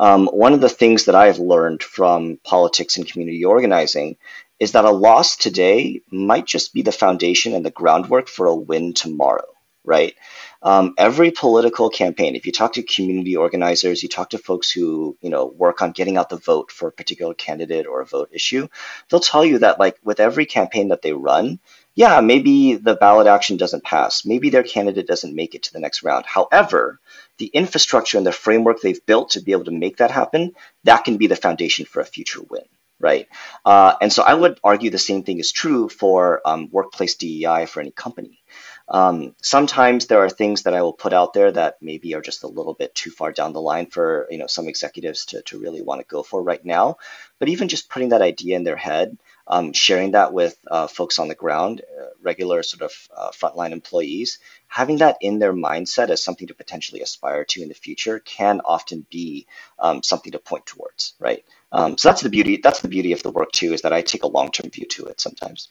Um, 0.00 0.28
one 0.28 0.54
of 0.54 0.62
the 0.62 0.70
things 0.70 1.04
that 1.04 1.14
I've 1.14 1.38
learned 1.38 1.82
from 1.82 2.38
politics 2.42 2.96
and 2.96 3.06
community 3.06 3.44
organizing 3.44 4.16
is 4.58 4.72
that 4.72 4.86
a 4.86 4.90
loss 4.90 5.36
today 5.36 6.00
might 6.10 6.46
just 6.46 6.72
be 6.72 6.80
the 6.80 6.90
foundation 6.90 7.54
and 7.54 7.66
the 7.66 7.70
groundwork 7.70 8.26
for 8.26 8.46
a 8.46 8.56
win 8.56 8.94
tomorrow, 8.94 9.44
right? 9.84 10.14
Um, 10.62 10.94
every 10.96 11.30
political 11.30 11.90
campaign, 11.90 12.34
if 12.34 12.46
you 12.46 12.52
talk 12.52 12.72
to 12.74 12.82
community 12.82 13.36
organizers, 13.36 14.02
you 14.02 14.08
talk 14.08 14.30
to 14.30 14.38
folks 14.38 14.70
who 14.70 15.18
you 15.20 15.28
know 15.28 15.44
work 15.44 15.82
on 15.82 15.92
getting 15.92 16.16
out 16.16 16.30
the 16.30 16.38
vote 16.38 16.70
for 16.72 16.88
a 16.88 16.92
particular 16.92 17.34
candidate 17.34 17.86
or 17.86 18.00
a 18.00 18.06
vote 18.06 18.30
issue, 18.32 18.68
they'll 19.10 19.20
tell 19.20 19.44
you 19.44 19.58
that 19.58 19.78
like 19.78 19.98
with 20.02 20.18
every 20.18 20.46
campaign 20.46 20.88
that 20.88 21.02
they 21.02 21.12
run, 21.12 21.58
yeah, 21.94 22.22
maybe 22.22 22.76
the 22.76 22.94
ballot 22.94 23.26
action 23.26 23.58
doesn't 23.58 23.84
pass, 23.84 24.24
maybe 24.24 24.48
their 24.48 24.62
candidate 24.62 25.06
doesn't 25.06 25.34
make 25.34 25.54
it 25.54 25.64
to 25.64 25.72
the 25.74 25.80
next 25.80 26.02
round. 26.02 26.24
However, 26.24 27.00
the 27.40 27.46
infrastructure 27.46 28.18
and 28.18 28.26
the 28.26 28.32
framework 28.32 28.80
they've 28.80 29.04
built 29.06 29.30
to 29.30 29.40
be 29.40 29.52
able 29.52 29.64
to 29.64 29.70
make 29.70 29.96
that 29.96 30.10
happen, 30.10 30.52
that 30.84 31.04
can 31.04 31.16
be 31.16 31.26
the 31.26 31.34
foundation 31.34 31.86
for 31.86 32.00
a 32.00 32.04
future 32.04 32.42
win, 32.50 32.64
right? 33.00 33.28
Uh, 33.64 33.94
and 34.00 34.12
so 34.12 34.22
I 34.22 34.34
would 34.34 34.60
argue 34.62 34.90
the 34.90 34.98
same 34.98 35.22
thing 35.24 35.38
is 35.38 35.50
true 35.50 35.88
for 35.88 36.42
um, 36.44 36.68
workplace 36.70 37.14
DEI 37.16 37.64
for 37.64 37.80
any 37.80 37.92
company. 37.92 38.42
Um, 38.88 39.34
sometimes 39.40 40.06
there 40.06 40.22
are 40.22 40.28
things 40.28 40.64
that 40.64 40.74
I 40.74 40.82
will 40.82 40.92
put 40.92 41.14
out 41.14 41.32
there 41.32 41.50
that 41.50 41.78
maybe 41.80 42.14
are 42.14 42.20
just 42.20 42.42
a 42.42 42.48
little 42.48 42.74
bit 42.74 42.94
too 42.94 43.10
far 43.10 43.32
down 43.32 43.54
the 43.54 43.62
line 43.62 43.86
for 43.86 44.26
you 44.30 44.38
know 44.38 44.48
some 44.48 44.68
executives 44.68 45.26
to, 45.26 45.42
to 45.42 45.60
really 45.60 45.80
want 45.80 46.00
to 46.00 46.06
go 46.14 46.22
for 46.22 46.42
right 46.42 46.64
now. 46.64 46.96
But 47.38 47.48
even 47.48 47.68
just 47.68 47.88
putting 47.88 48.10
that 48.10 48.20
idea 48.20 48.56
in 48.56 48.64
their 48.64 48.76
head, 48.76 49.16
um, 49.50 49.72
sharing 49.72 50.12
that 50.12 50.32
with 50.32 50.56
uh, 50.70 50.86
folks 50.86 51.18
on 51.18 51.28
the 51.28 51.34
ground, 51.34 51.82
uh, 51.82 52.06
regular 52.22 52.62
sort 52.62 52.82
of 52.82 52.92
uh, 53.14 53.30
frontline 53.32 53.72
employees, 53.72 54.38
having 54.68 54.98
that 54.98 55.18
in 55.20 55.40
their 55.40 55.52
mindset 55.52 56.08
as 56.08 56.22
something 56.22 56.46
to 56.46 56.54
potentially 56.54 57.02
aspire 57.02 57.44
to 57.44 57.62
in 57.62 57.68
the 57.68 57.74
future 57.74 58.20
can 58.20 58.60
often 58.64 59.04
be 59.10 59.46
um, 59.78 60.02
something 60.02 60.32
to 60.32 60.38
point 60.38 60.64
towards, 60.66 61.14
right? 61.18 61.44
Um, 61.72 61.98
so 61.98 62.08
that's 62.08 62.22
the 62.22 62.30
beauty. 62.30 62.60
That's 62.62 62.80
the 62.80 62.88
beauty 62.88 63.12
of 63.12 63.22
the 63.24 63.30
work 63.32 63.52
too, 63.52 63.72
is 63.74 63.82
that 63.82 63.92
I 63.92 64.02
take 64.02 64.22
a 64.22 64.28
long 64.28 64.52
term 64.52 64.70
view 64.70 64.86
to 64.86 65.06
it 65.06 65.20
sometimes 65.20 65.68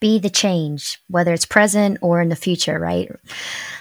be 0.00 0.18
the 0.18 0.30
change, 0.30 1.00
whether 1.08 1.32
it's 1.32 1.46
present 1.46 1.98
or 2.02 2.20
in 2.20 2.28
the 2.28 2.36
future, 2.36 2.78
right? 2.78 3.10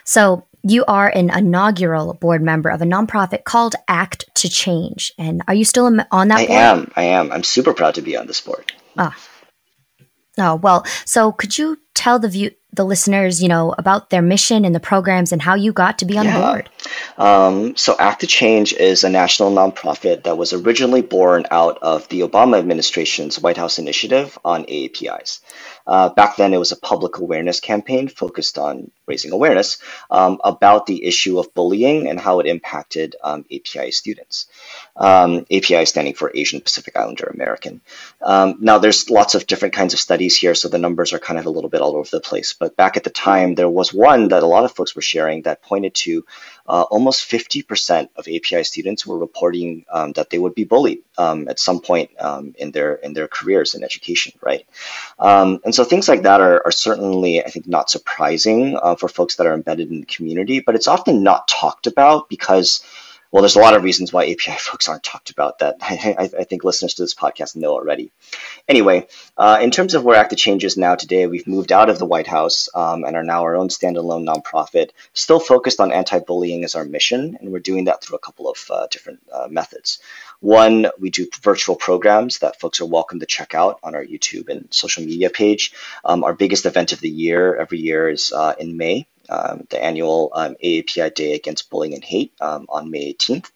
So 0.04 0.48
you 0.64 0.84
are 0.86 1.10
an 1.10 1.30
inaugural 1.30 2.14
board 2.14 2.42
member 2.42 2.70
of 2.70 2.82
a 2.82 2.86
nonprofit 2.86 3.44
called 3.44 3.76
Act 3.88 4.26
to 4.36 4.50
Change. 4.50 5.14
And 5.18 5.42
are 5.48 5.54
you 5.54 5.64
still 5.64 5.86
on 5.86 5.98
that 5.98 6.08
board? 6.12 6.32
I 6.32 6.46
board? 6.46 6.50
am. 6.50 6.92
I 6.96 7.04
am. 7.04 7.32
I'm 7.32 7.44
super 7.44 7.74
proud 7.74 7.96
to 7.96 8.02
be 8.02 8.18
on 8.18 8.28
this 8.28 8.42
board. 8.42 8.72
Ah. 8.98 9.16
Oh, 10.40 10.56
well, 10.56 10.86
so 11.06 11.32
could 11.32 11.58
you 11.58 11.78
tell 11.96 12.20
the 12.20 12.30
view 12.30 12.52
the 12.74 12.86
listeners, 12.86 13.42
you 13.42 13.48
know, 13.48 13.74
about 13.80 14.12
their 14.12 14.22
mission 14.22 14.66
and 14.66 14.76
the 14.76 14.80
programs 14.80 15.32
and 15.32 15.42
how 15.42 15.56
you 15.56 15.74
got 15.74 15.98
to 16.00 16.06
be 16.06 16.18
on 16.18 16.26
yeah. 16.26 16.52
board? 16.52 16.70
Um, 17.18 17.76
so 17.76 17.96
Act 17.98 18.22
to 18.22 18.28
Change 18.28 18.74
is 18.74 19.04
a 19.04 19.10
national 19.10 19.52
nonprofit 19.52 20.24
that 20.24 20.38
was 20.38 20.54
originally 20.54 21.02
born 21.02 21.46
out 21.50 21.80
of 21.82 22.08
the 22.10 22.20
Obama 22.20 22.60
administration's 22.60 23.40
White 23.40 23.58
House 23.58 23.80
initiative 23.80 24.38
on 24.46 24.66
AAPIs. 24.66 25.40
Uh, 25.88 26.10
back 26.10 26.36
then, 26.36 26.54
it 26.54 26.58
was 26.58 26.74
a 26.74 26.78
public 26.78 27.18
awareness 27.18 27.60
campaign 27.62 28.10
focused 28.10 28.58
on 28.58 28.92
raising 29.08 29.32
awareness 29.32 29.78
um, 30.12 30.40
about 30.44 30.86
the 30.86 31.06
issue 31.06 31.40
of 31.40 31.54
bullying 31.54 32.08
and 32.08 32.20
how 32.20 32.40
it 32.42 32.46
impacted 32.46 33.16
um, 33.24 33.46
API 33.54 33.92
students. 33.92 34.48
Um, 35.00 35.46
API 35.52 35.86
standing 35.86 36.16
for 36.16 36.32
Asian 36.34 36.60
Pacific 36.60 36.98
Islander 36.98 37.26
American. 37.26 37.82
Um, 38.22 38.58
now, 38.60 38.80
there's 38.80 39.10
lots 39.10 39.36
of 39.36 39.46
different 39.46 39.76
kinds 39.76 39.94
of 39.94 40.00
studies 40.00 40.36
here, 40.36 40.56
so 40.56 40.70
the 40.70 40.80
numbers 40.80 41.14
are 41.14 41.20
kind 41.20 41.40
of 41.40 41.46
a 41.46 41.52
little 41.52 41.70
bit 41.70 41.82
all 41.82 41.96
over 41.96 42.10
the 42.10 42.20
place. 42.20 42.54
But 42.54 42.76
back 42.76 42.98
at 42.98 43.04
the 43.04 43.12
time, 43.12 43.56
there 43.56 43.70
was 43.70 43.94
one 43.94 44.30
that 44.30 44.44
a 44.44 44.48
lot 44.48 44.66
of 44.66 44.72
folks 44.72 44.96
were 44.96 45.02
sharing 45.04 45.44
that 45.44 45.62
pointed 45.62 45.94
to 45.96 46.26
uh, 46.68 46.82
almost 46.82 47.30
50% 47.30 48.10
of 48.16 48.28
API 48.28 48.64
students 48.64 49.06
were 49.06 49.18
reporting 49.18 49.86
um, 49.92 50.12
that 50.14 50.30
they 50.30 50.38
would 50.38 50.56
be 50.56 50.66
bullied 50.66 51.04
um, 51.18 51.48
at 51.48 51.60
some 51.60 51.80
point 51.80 52.10
um, 52.20 52.54
in 52.58 52.72
their 52.72 52.96
in 52.96 53.14
their 53.14 53.28
careers 53.28 53.74
in 53.74 53.84
education, 53.84 54.34
right? 54.42 54.66
Um, 55.20 55.60
and 55.64 55.74
so 55.74 55.84
things 55.84 56.10
like 56.10 56.24
that 56.24 56.42
are, 56.42 56.62
are 56.66 56.72
certainly, 56.72 57.44
I 57.44 57.50
think, 57.50 57.68
not 57.68 57.90
surprising 57.90 58.78
uh, 58.82 58.96
for 58.96 59.08
folks 59.08 59.36
that 59.36 59.48
are 59.48 59.54
embedded 59.54 59.92
in 59.92 60.02
the 60.02 60.06
community, 60.06 60.60
but 60.60 60.76
it's 60.76 60.88
often 60.88 61.24
not 61.24 61.48
talked 61.48 61.88
about 61.88 62.30
because 62.30 62.84
well, 63.32 63.42
there's 63.42 63.56
a 63.56 63.60
lot 63.62 63.76
of 63.76 63.84
reasons 63.84 64.14
why 64.14 64.24
API 64.24 64.52
folks 64.58 64.88
aren't 64.88 65.04
talked 65.04 65.30
about 65.30 65.60
that 65.60 65.78
I, 65.82 66.30
I 66.38 66.44
think 66.44 66.64
listeners 66.64 66.96
to 66.96 67.04
this 67.04 67.14
podcast 67.14 67.56
know 67.56 67.74
already. 67.74 68.12
Anyway, 68.68 69.08
uh, 69.38 69.60
in 69.62 69.72
terms 69.72 69.94
of 69.94 70.04
where 70.04 70.18
Act 70.18 70.32
to 70.32 70.36
Change 70.36 70.64
is 70.64 70.78
now 70.78 70.96
today, 70.96 71.28
we've 71.28 71.48
moved 71.48 71.72
out 71.72 71.90
of 71.90 72.00
the 72.00 72.06
White 72.06 72.28
House 72.28 72.70
um, 72.74 73.04
and 73.04 73.16
are 73.16 73.24
now 73.24 73.44
our 73.44 73.56
own 73.56 73.70
standalone 73.70 74.26
nonprofit, 74.26 74.92
still 75.14 75.40
focused 75.40 75.80
on 75.80 75.92
anti-bullying 75.92 76.64
as 76.64 76.76
our 76.76 76.86
mission, 76.86 77.38
and 77.40 77.52
we're 77.52 77.60
doing 77.60 77.86
that 77.86 78.04
through 78.04 78.18
a 78.18 78.20
couple 78.20 78.50
of 78.50 78.58
uh, 78.70 78.88
different 78.88 79.20
uh, 79.32 79.48
methods. 79.50 80.00
One, 80.40 80.88
we 81.00 81.10
do 81.10 81.28
virtual 81.42 81.76
programs 81.76 82.40
that 82.40 82.60
folks 82.60 82.80
are 82.82 82.86
welcome 82.86 83.20
to 83.20 83.26
check 83.26 83.56
out 83.56 83.80
on 83.84 83.96
our 83.96 84.06
YouTube 84.06 84.50
and 84.50 84.68
social 84.72 85.04
media 85.04 85.30
page. 85.30 85.74
Um, 86.06 86.24
our 86.24 86.34
biggest 86.34 86.66
event 86.66 86.92
of 86.94 87.00
the 87.00 87.10
year 87.10 87.56
every 87.56 87.80
year 87.80 88.10
is 88.10 88.32
uh, 88.32 88.54
in 88.60 88.78
May 88.78 89.08
um, 89.30 89.68
the 89.70 89.84
annual 89.84 90.32
um, 90.34 90.56
AAPI 90.64 91.14
Day 91.16 91.34
Against 91.36 91.70
Bullying 91.70 91.94
and 91.96 92.04
Hate 92.04 92.34
um, 92.42 92.66
on 92.70 92.92
May 92.92 93.14
18th. 93.14 93.52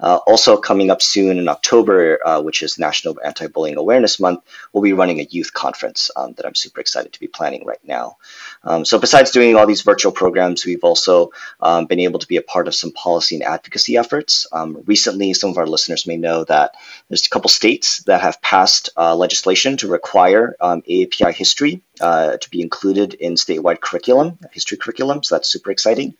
Uh, 0.00 0.18
also 0.26 0.56
coming 0.56 0.90
up 0.90 1.02
soon 1.02 1.38
in 1.38 1.48
October, 1.48 2.18
uh, 2.26 2.40
which 2.40 2.62
is 2.62 2.78
National 2.78 3.18
Anti-Bullying 3.24 3.76
Awareness 3.76 4.20
Month, 4.20 4.42
we'll 4.72 4.82
be 4.82 4.92
running 4.92 5.20
a 5.20 5.24
youth 5.24 5.52
conference 5.52 6.10
um, 6.16 6.32
that 6.34 6.46
I'm 6.46 6.54
super 6.54 6.80
excited 6.80 7.12
to 7.12 7.20
be 7.20 7.28
planning 7.28 7.64
right 7.64 7.80
now. 7.84 8.16
Um, 8.64 8.84
so 8.84 8.98
besides 8.98 9.30
doing 9.30 9.56
all 9.56 9.66
these 9.66 9.82
virtual 9.82 10.12
programs, 10.12 10.64
we've 10.64 10.84
also 10.84 11.30
um, 11.60 11.86
been 11.86 12.00
able 12.00 12.18
to 12.18 12.28
be 12.28 12.36
a 12.36 12.42
part 12.42 12.68
of 12.68 12.74
some 12.74 12.92
policy 12.92 13.36
and 13.36 13.44
advocacy 13.44 13.96
efforts. 13.96 14.46
Um, 14.52 14.82
recently, 14.86 15.34
some 15.34 15.50
of 15.50 15.58
our 15.58 15.66
listeners 15.66 16.06
may 16.06 16.16
know 16.16 16.44
that 16.44 16.74
there's 17.08 17.26
a 17.26 17.30
couple 17.30 17.48
states 17.48 18.02
that 18.04 18.20
have 18.20 18.40
passed 18.42 18.90
uh, 18.96 19.14
legislation 19.14 19.76
to 19.78 19.88
require 19.88 20.56
um, 20.60 20.82
AAPI 20.82 21.32
history 21.32 21.82
uh, 22.00 22.36
to 22.36 22.50
be 22.50 22.60
included 22.60 23.14
in 23.14 23.34
statewide 23.34 23.80
curriculum, 23.80 24.38
history 24.52 24.78
curriculum. 24.78 25.22
So 25.22 25.34
that's 25.34 25.48
super 25.48 25.70
exciting. 25.70 26.14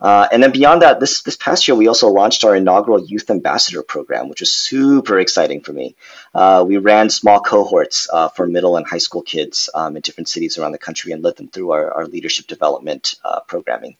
Uh, 0.00 0.28
and 0.30 0.42
then 0.42 0.52
beyond 0.52 0.82
that, 0.82 1.00
this 1.00 1.22
this 1.22 1.36
past 1.36 1.66
year, 1.66 1.76
we 1.76 1.88
also 1.88 2.08
launched 2.08 2.44
our 2.44 2.54
inaugural 2.54 3.04
Youth 3.04 3.30
Ambassador 3.30 3.82
Program, 3.82 4.28
which 4.28 4.40
was 4.40 4.52
super 4.52 5.18
exciting 5.18 5.60
for 5.60 5.72
me. 5.72 5.96
Uh, 6.34 6.64
we 6.66 6.76
ran 6.76 7.10
small 7.10 7.40
cohorts 7.40 8.08
uh, 8.12 8.28
for 8.28 8.46
middle 8.46 8.76
and 8.76 8.86
high 8.86 8.98
school 8.98 9.22
kids 9.22 9.68
um, 9.74 9.96
in 9.96 10.02
different 10.02 10.28
cities 10.28 10.56
around 10.56 10.72
the 10.72 10.78
country 10.78 11.12
and 11.12 11.24
led 11.24 11.36
them 11.36 11.48
through 11.48 11.72
our, 11.72 11.92
our 11.92 12.06
leadership 12.06 12.46
development 12.46 13.16
uh, 13.24 13.40
programming. 13.40 13.96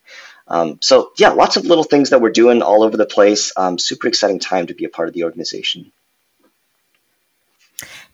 Um, 0.46 0.78
so 0.80 1.10
yeah, 1.16 1.30
lots 1.30 1.56
of 1.56 1.66
little 1.66 1.84
things 1.84 2.10
that 2.10 2.20
we're 2.20 2.30
doing 2.30 2.62
all 2.62 2.84
over 2.84 2.96
the 2.96 3.06
place. 3.06 3.52
Um, 3.56 3.78
super 3.78 4.06
exciting 4.06 4.38
time 4.38 4.68
to 4.68 4.74
be 4.74 4.84
a 4.84 4.88
part 4.88 5.08
of 5.08 5.14
the 5.14 5.24
organization. 5.24 5.92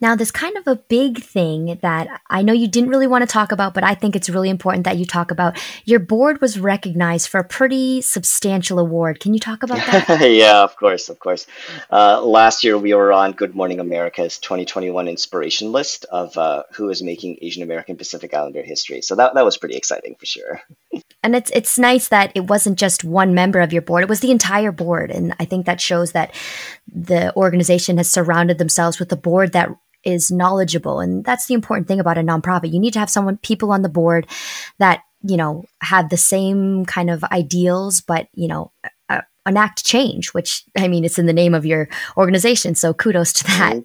Now, 0.00 0.14
there's 0.14 0.30
kind 0.30 0.56
of 0.56 0.66
a 0.66 0.76
big 0.76 1.22
thing 1.22 1.78
that 1.82 2.20
I 2.28 2.42
know 2.42 2.52
you 2.52 2.68
didn't 2.68 2.90
really 2.90 3.06
want 3.06 3.22
to 3.22 3.26
talk 3.26 3.52
about, 3.52 3.74
but 3.74 3.84
I 3.84 3.94
think 3.94 4.14
it's 4.14 4.28
really 4.28 4.50
important 4.50 4.84
that 4.84 4.98
you 4.98 5.06
talk 5.06 5.30
about. 5.30 5.58
Your 5.84 6.00
board 6.00 6.40
was 6.40 6.58
recognized 6.58 7.28
for 7.28 7.38
a 7.40 7.44
pretty 7.44 8.02
substantial 8.02 8.78
award. 8.78 9.20
Can 9.20 9.34
you 9.34 9.40
talk 9.40 9.62
about 9.62 9.78
that? 9.78 10.20
yeah, 10.30 10.62
of 10.62 10.76
course, 10.76 11.08
of 11.08 11.18
course. 11.18 11.46
Uh, 11.90 12.22
last 12.22 12.64
year, 12.64 12.76
we 12.76 12.94
were 12.94 13.12
on 13.12 13.32
Good 13.32 13.54
Morning 13.54 13.80
America's 13.80 14.38
2021 14.38 15.08
inspiration 15.08 15.72
list 15.72 16.04
of 16.06 16.36
uh, 16.36 16.64
who 16.72 16.90
is 16.90 17.02
making 17.02 17.38
Asian 17.40 17.62
American 17.62 17.96
Pacific 17.96 18.34
Islander 18.34 18.62
history. 18.62 19.00
So 19.02 19.14
that, 19.16 19.34
that 19.34 19.44
was 19.44 19.56
pretty 19.56 19.76
exciting 19.76 20.16
for 20.16 20.26
sure. 20.26 20.60
and 21.24 21.34
it's 21.34 21.50
it's 21.52 21.78
nice 21.78 22.08
that 22.08 22.30
it 22.36 22.46
wasn't 22.48 22.78
just 22.78 23.02
one 23.02 23.34
member 23.34 23.60
of 23.60 23.72
your 23.72 23.82
board; 23.82 24.04
it 24.04 24.08
was 24.08 24.20
the 24.20 24.30
entire 24.30 24.70
board, 24.70 25.10
and 25.10 25.34
I 25.40 25.44
think 25.44 25.66
that 25.66 25.80
shows 25.80 26.12
that 26.12 26.32
the 26.86 27.34
organization 27.34 27.96
has 27.96 28.08
surrounded 28.08 28.58
themselves 28.58 29.00
with 29.00 29.10
a 29.10 29.16
board 29.16 29.52
that 29.52 29.70
is 30.04 30.30
knowledgeable. 30.30 31.00
And 31.00 31.24
that's 31.24 31.46
the 31.46 31.54
important 31.54 31.88
thing 31.88 32.00
about 32.00 32.18
a 32.18 32.22
nonprofit. 32.22 32.72
You 32.72 32.80
need 32.80 32.92
to 32.92 32.98
have 32.98 33.10
someone, 33.10 33.38
people 33.38 33.72
on 33.72 33.82
the 33.82 33.88
board 33.88 34.26
that, 34.78 35.02
you 35.22 35.36
know, 35.36 35.64
have 35.80 36.10
the 36.10 36.16
same 36.16 36.84
kind 36.84 37.10
of 37.10 37.24
ideals, 37.24 38.00
but, 38.00 38.28
you 38.34 38.46
know, 38.46 38.70
uh, 39.08 39.22
enact 39.46 39.84
change, 39.84 40.28
which 40.34 40.64
I 40.76 40.88
mean, 40.88 41.04
it's 41.04 41.18
in 41.18 41.26
the 41.26 41.32
name 41.32 41.54
of 41.54 41.66
your 41.66 41.88
organization. 42.16 42.74
So 42.74 42.94
kudos 42.94 43.32
to 43.34 43.44
that. 43.44 43.76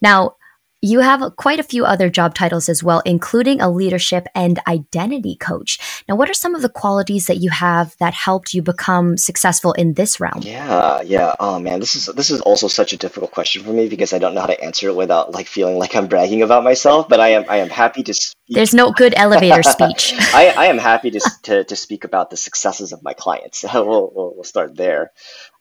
Now, 0.00 0.36
you 0.84 1.00
have 1.00 1.34
quite 1.36 1.58
a 1.58 1.62
few 1.62 1.86
other 1.86 2.10
job 2.10 2.34
titles 2.34 2.68
as 2.68 2.84
well, 2.84 3.00
including 3.06 3.60
a 3.60 3.70
leadership 3.70 4.26
and 4.34 4.60
identity 4.68 5.34
coach. 5.36 5.78
Now, 6.06 6.14
what 6.14 6.28
are 6.28 6.34
some 6.34 6.54
of 6.54 6.60
the 6.60 6.68
qualities 6.68 7.26
that 7.26 7.38
you 7.38 7.48
have 7.48 7.96
that 8.00 8.12
helped 8.12 8.52
you 8.52 8.60
become 8.60 9.16
successful 9.16 9.72
in 9.72 9.94
this 9.94 10.20
realm? 10.20 10.42
Yeah, 10.42 11.00
yeah. 11.00 11.34
Oh 11.40 11.58
man, 11.58 11.80
this 11.80 11.96
is 11.96 12.06
this 12.06 12.30
is 12.30 12.42
also 12.42 12.68
such 12.68 12.92
a 12.92 12.98
difficult 12.98 13.30
question 13.30 13.64
for 13.64 13.72
me 13.72 13.88
because 13.88 14.12
I 14.12 14.18
don't 14.18 14.34
know 14.34 14.42
how 14.42 14.46
to 14.48 14.62
answer 14.62 14.88
it 14.88 14.96
without 14.96 15.32
like 15.32 15.46
feeling 15.46 15.78
like 15.78 15.96
I'm 15.96 16.06
bragging 16.06 16.42
about 16.42 16.64
myself. 16.64 17.08
But 17.08 17.18
I 17.18 17.28
am 17.28 17.46
I 17.48 17.56
am 17.58 17.70
happy 17.70 18.02
to. 18.02 18.12
Speak. 18.12 18.34
There's 18.50 18.74
no 18.74 18.92
good 18.92 19.14
elevator 19.16 19.62
speech. 19.76 20.12
I, 20.34 20.52
I 20.54 20.66
am 20.66 20.76
happy 20.76 21.10
to, 21.12 21.20
to 21.44 21.64
to 21.64 21.76
speak 21.76 22.04
about 22.04 22.28
the 22.28 22.36
successes 22.36 22.92
of 22.92 23.02
my 23.02 23.14
clients. 23.14 23.64
we'll, 23.74 24.12
we'll, 24.14 24.34
we'll 24.34 24.44
start 24.44 24.76
there. 24.76 25.12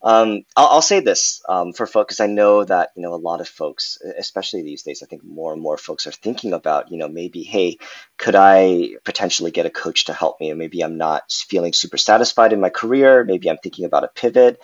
Um, 0.04 0.44
I'll, 0.58 0.68
I'll, 0.68 0.82
say 0.82 1.00
this 1.00 1.42
um, 1.48 1.72
for 1.72 1.88
folks. 1.88 2.20
I 2.20 2.28
know 2.28 2.66
that 2.66 2.92
you 2.96 3.02
know 3.02 3.14
a 3.14 3.16
lot 3.16 3.40
of 3.40 3.48
folks, 3.48 3.98
especially 4.18 4.62
these 4.62 4.84
days. 4.84 5.02
I 5.02 5.06
think 5.06 5.24
more 5.24 5.54
and 5.54 5.62
more 5.62 5.78
folks 5.78 6.06
are 6.08 6.12
thinking 6.12 6.52
about 6.52 6.92
you 6.92 6.98
know 6.98 7.08
maybe 7.08 7.42
hey, 7.42 7.78
could 8.18 8.36
I 8.36 8.96
potentially 9.06 9.52
get 9.52 9.66
a 9.66 9.70
coach 9.70 10.06
to 10.06 10.14
help 10.14 10.42
me? 10.42 10.50
And 10.50 10.60
maybe 10.60 10.84
I'm 10.84 10.98
not 10.98 11.32
feeling 11.32 11.72
super 11.72 11.98
satisfied 11.98 12.52
in 12.52 12.60
my 12.60 12.70
career. 12.70 13.24
Maybe 13.24 13.50
I'm 13.50 13.58
thinking 13.58 13.86
about 13.86 14.04
a 14.04 14.10
pivot. 14.10 14.60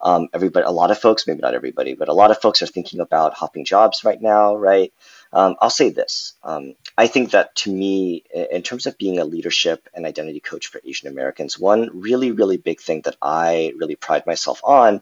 Um, 0.00 0.28
everybody, 0.32 0.64
a 0.64 0.70
lot 0.70 0.90
of 0.92 0.98
folks, 0.98 1.26
maybe 1.26 1.40
not 1.40 1.54
everybody, 1.54 1.94
but 1.94 2.08
a 2.08 2.12
lot 2.12 2.30
of 2.30 2.40
folks 2.40 2.62
are 2.62 2.66
thinking 2.66 3.00
about 3.00 3.34
hopping 3.34 3.64
jobs 3.64 4.04
right 4.04 4.20
now, 4.20 4.54
right? 4.54 4.92
Um, 5.32 5.56
I'll 5.60 5.70
say 5.70 5.90
this. 5.90 6.34
I 6.96 7.08
think 7.08 7.32
that 7.32 7.54
to 7.56 7.72
me, 7.72 8.24
in 8.32 8.62
terms 8.62 8.86
of 8.86 8.96
being 8.98 9.18
a 9.18 9.24
leadership 9.24 9.88
and 9.94 10.06
identity 10.06 10.40
coach 10.40 10.68
for 10.68 10.80
Asian 10.84 11.08
Americans, 11.08 11.58
one 11.58 11.90
really, 11.92 12.30
really 12.30 12.56
big 12.56 12.80
thing 12.80 13.02
that 13.02 13.16
I 13.20 13.72
really 13.76 13.96
pride 13.96 14.26
myself 14.26 14.60
on 14.62 15.00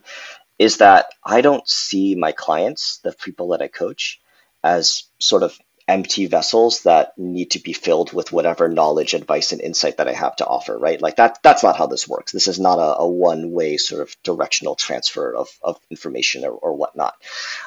is 0.57 0.77
that 0.77 1.13
I 1.23 1.41
don't 1.41 1.67
see 1.67 2.15
my 2.15 2.31
clients, 2.31 2.97
the 3.03 3.11
people 3.11 3.49
that 3.49 3.61
I 3.61 3.67
coach, 3.67 4.19
as 4.63 5.03
sort 5.19 5.43
of 5.43 5.57
empty 5.87 6.27
vessels 6.27 6.83
that 6.83 7.17
need 7.17 7.51
to 7.51 7.59
be 7.59 7.73
filled 7.73 8.13
with 8.13 8.31
whatever 8.31 8.69
knowledge, 8.69 9.13
advice, 9.13 9.51
and 9.51 9.61
insight 9.61 9.97
that 9.97 10.07
I 10.07 10.13
have 10.13 10.35
to 10.37 10.45
offer, 10.45 10.77
right? 10.77 11.01
Like 11.01 11.17
that 11.17 11.39
that's 11.43 11.63
not 11.63 11.77
how 11.77 11.87
this 11.87 12.07
works. 12.07 12.31
This 12.31 12.47
is 12.47 12.59
not 12.59 12.79
a, 12.79 12.99
a 12.99 13.07
one-way 13.07 13.77
sort 13.77 14.01
of 14.01 14.15
directional 14.23 14.75
transfer 14.75 15.35
of, 15.35 15.49
of 15.61 15.79
information 15.89 16.45
or, 16.45 16.51
or 16.51 16.73
whatnot. 16.73 17.15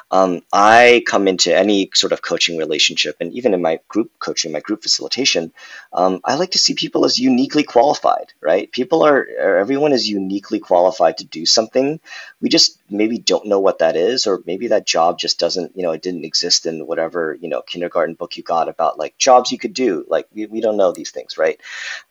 Um, 0.09 0.41
I 0.51 1.03
come 1.05 1.27
into 1.27 1.55
any 1.55 1.89
sort 1.93 2.13
of 2.13 2.21
coaching 2.21 2.57
relationship, 2.57 3.17
and 3.19 3.33
even 3.33 3.53
in 3.53 3.61
my 3.61 3.79
group 3.87 4.11
coaching, 4.19 4.51
my 4.51 4.61
group 4.61 4.81
facilitation, 4.81 5.53
um, 5.93 6.21
I 6.23 6.35
like 6.35 6.51
to 6.51 6.59
see 6.59 6.73
people 6.73 7.05
as 7.05 7.19
uniquely 7.19 7.63
qualified, 7.63 8.33
right? 8.41 8.71
People 8.71 9.03
are 9.03 9.27
everyone 9.37 9.93
is 9.93 10.09
uniquely 10.09 10.59
qualified 10.59 11.19
to 11.19 11.25
do 11.25 11.45
something. 11.45 11.99
We 12.41 12.49
just 12.49 12.79
maybe 12.89 13.17
don't 13.17 13.47
know 13.47 13.59
what 13.59 13.79
that 13.79 13.95
is, 13.95 14.27
or 14.27 14.41
maybe 14.45 14.69
that 14.69 14.87
job 14.87 15.19
just 15.19 15.39
doesn't, 15.39 15.75
you 15.75 15.83
know, 15.83 15.91
it 15.91 16.01
didn't 16.01 16.25
exist 16.25 16.65
in 16.65 16.87
whatever, 16.87 17.37
you 17.39 17.49
know, 17.49 17.61
kindergarten 17.61 18.06
book 18.13 18.37
you 18.37 18.43
got 18.43 18.69
about 18.69 18.97
like 18.97 19.17
jobs 19.17 19.51
you 19.51 19.57
could 19.57 19.73
do. 19.73 20.05
Like 20.07 20.27
we, 20.33 20.45
we 20.45 20.61
don't 20.61 20.77
know 20.77 20.91
these 20.91 21.11
things, 21.11 21.37
right? 21.37 21.59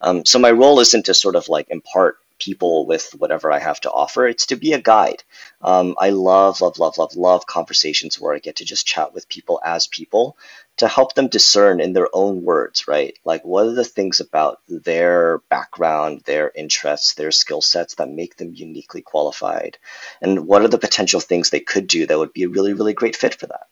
Um, 0.01 0.25
so 0.25 0.39
my 0.39 0.51
role 0.51 0.81
isn't 0.81 1.07
to 1.07 1.15
sort 1.15 1.37
of 1.37 1.49
like 1.49 1.69
impart 1.71 2.19
people 2.39 2.87
with 2.87 3.15
whatever 3.19 3.51
I 3.51 3.59
have 3.59 3.81
to 3.81 3.91
offer. 3.91 4.27
It's 4.27 4.47
to 4.47 4.57
be 4.57 4.73
a 4.73 4.81
guide. 4.81 5.23
Um, 5.63 5.95
I 5.99 6.11
love, 6.11 6.61
love, 6.61 6.79
love, 6.79 6.99
love, 6.99 7.17
love 7.17 7.47
conversations 7.47 8.21
where 8.21 8.35
I 8.35 8.39
get 8.39 8.57
to 8.57 8.65
just 8.65 8.87
chat 8.87 9.15
with 9.15 9.29
people 9.29 9.61
as 9.65 9.87
people 9.87 10.37
to 10.79 10.89
help 10.89 11.15
them 11.15 11.29
discern 11.29 11.81
in 11.81 11.95
their 11.95 12.09
own 12.13 12.43
words, 12.43 12.87
right? 12.87 13.19
Like, 13.25 13.45
what 13.45 13.67
are 13.67 13.73
the 13.73 13.85
things 13.85 14.21
about 14.21 14.61
their 14.69 15.39
background, 15.49 16.23
their 16.27 16.53
interests, 16.55 17.15
their 17.15 17.31
skill 17.31 17.63
sets 17.63 17.95
that 17.95 18.11
make 18.11 18.37
them 18.37 18.53
uniquely 18.55 19.01
qualified? 19.01 19.79
And 20.21 20.47
what 20.47 20.63
are 20.63 20.69
the 20.69 20.79
potential 20.79 21.21
things 21.21 21.49
they 21.49 21.61
could 21.61 21.87
do 21.87 22.07
that 22.07 22.19
would 22.19 22.35
be 22.35 22.43
a 22.43 22.49
really, 22.49 22.75
really 22.75 22.93
great 22.93 23.17
fit 23.17 23.35
for 23.35 23.47
that? 23.47 23.67